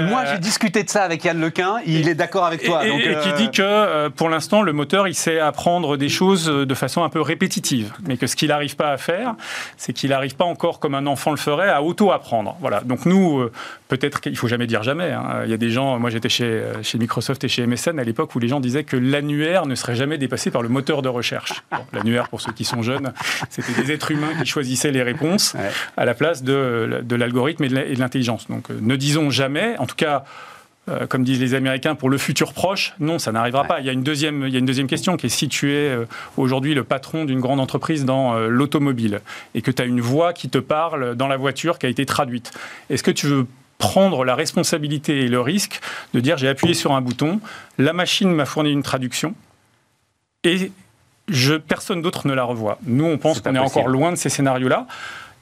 [0.00, 2.86] moi, j'ai discuté de ça avec Yann Lequin, il est d'accord avec toi.
[2.86, 6.46] Et, donc, et qui dit que pour l'instant, le moteur, il sait apprendre des choses
[6.46, 9.34] de façon un peu répétitive, mais que ce qu'il n'arrive pas à faire,
[9.76, 12.56] c'est qu'il n'arrive pas encore, comme un enfant le ferait, à auto-apprendre.
[12.60, 12.80] Voilà.
[12.80, 13.48] Donc nous,
[13.88, 15.42] peut-être qu'il faut jamais dire jamais Hein.
[15.44, 18.34] Il y a des gens, moi j'étais chez, chez Microsoft et chez MSN à l'époque
[18.34, 21.62] où les gens disaient que l'annuaire ne serait jamais dépassé par le moteur de recherche.
[21.92, 23.12] l'annuaire, pour ceux qui sont jeunes,
[23.50, 25.56] c'était des êtres humains qui choisissaient les réponses
[25.96, 28.48] à la place de, de l'algorithme et de l'intelligence.
[28.48, 30.24] Donc euh, ne disons jamais, en tout cas,
[30.88, 33.80] euh, comme disent les Américains, pour le futur proche, non, ça n'arrivera pas.
[33.80, 35.72] Il y, a une deuxième, il y a une deuxième question qui est si tu
[35.72, 36.04] es euh,
[36.36, 39.20] aujourd'hui le patron d'une grande entreprise dans l'automobile
[39.54, 42.04] et que tu as une voix qui te parle dans la voiture qui a été
[42.04, 42.52] traduite,
[42.90, 43.46] est-ce que tu veux
[43.88, 45.80] prendre la responsabilité et le risque
[46.12, 47.40] de dire j'ai appuyé sur un bouton,
[47.78, 49.34] la machine m'a fourni une traduction,
[50.44, 50.70] et
[51.28, 52.78] je, personne d'autre ne la revoit.
[52.84, 54.86] Nous, on pense qu'on est encore loin de ces scénarios-là.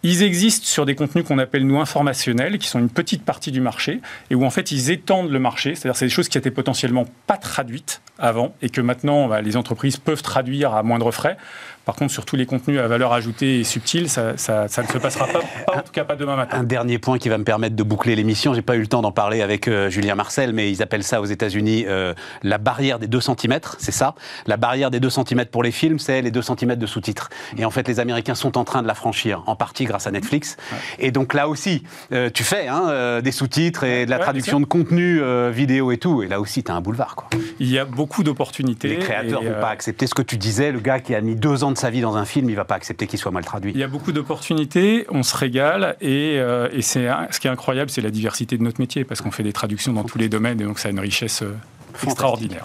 [0.05, 3.61] Ils existent sur des contenus qu'on appelle nous informationnels, qui sont une petite partie du
[3.61, 5.75] marché, et où en fait ils étendent le marché.
[5.75, 9.57] C'est-à-dire c'est des choses qui étaient potentiellement pas traduites avant, et que maintenant bah, les
[9.57, 11.37] entreprises peuvent traduire à moindre frais.
[11.85, 15.27] Par contre, sur tous les contenus à valeur ajoutée et subtile, ça, ne se passera
[15.27, 15.41] pas,
[15.75, 16.59] en tout cas pas demain matin.
[16.59, 18.55] Un dernier point qui va me permettre de boucler l'émission.
[18.55, 21.21] J'ai pas eu le temps d'en parler avec euh, Julien Marcel, mais ils appellent ça
[21.21, 22.15] aux États-Unis euh,
[22.45, 23.59] la barrière des 2 cm.
[23.79, 24.15] C'est ça.
[24.47, 27.31] La barrière des 2 cm pour les films, c'est les 2 cm de sous-titres.
[27.57, 30.13] Et en fait, les Américains sont en train de la franchir, en partie grâce à
[30.13, 30.57] Netflix.
[31.01, 34.67] Et donc là aussi, euh, tu fais hein, des sous-titres et de la traduction de
[34.67, 35.21] contenu
[35.51, 36.23] vidéo et tout.
[36.23, 37.17] Et là aussi, tu as un boulevard.
[37.17, 37.29] Quoi.
[37.59, 38.89] Il y a beaucoup d'opportunités.
[38.89, 40.71] Les créateurs ne vont pas accepter ce que tu disais.
[40.71, 42.65] Le gars qui a mis deux ans de sa vie dans un film, il va
[42.65, 43.73] pas accepter qu'il soit mal traduit.
[43.75, 47.51] Il y a beaucoup d'opportunités, on se régale, et, euh, et c'est ce qui est
[47.51, 50.29] incroyable, c'est la diversité de notre métier, parce qu'on fait des traductions dans tous les
[50.29, 51.57] domaines, et donc ça a une richesse euh,
[52.05, 52.65] extraordinaire.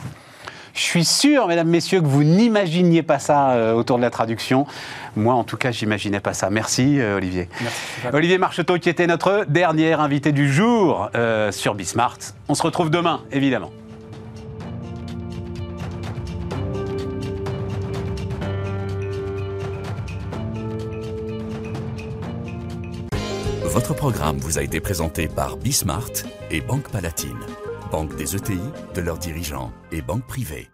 [0.73, 4.67] Je suis sûr, mesdames, messieurs, que vous n'imaginiez pas ça euh, autour de la traduction.
[5.15, 6.51] Moi, en tout cas, j'imaginais pas ça.
[6.51, 7.49] Merci, Olivier.
[7.61, 7.81] Merci,
[8.13, 11.09] Olivier Marcheteau, qui était notre dernier invité du jour
[11.49, 12.19] sur Bismart.
[12.47, 13.71] On se retrouve demain, évidemment.
[23.87, 26.11] Votre programme vous a été présenté par Bismart
[26.51, 27.39] et Banque Palatine,
[27.89, 28.59] banque des ETI,
[28.93, 30.67] de leurs dirigeants et banque privée.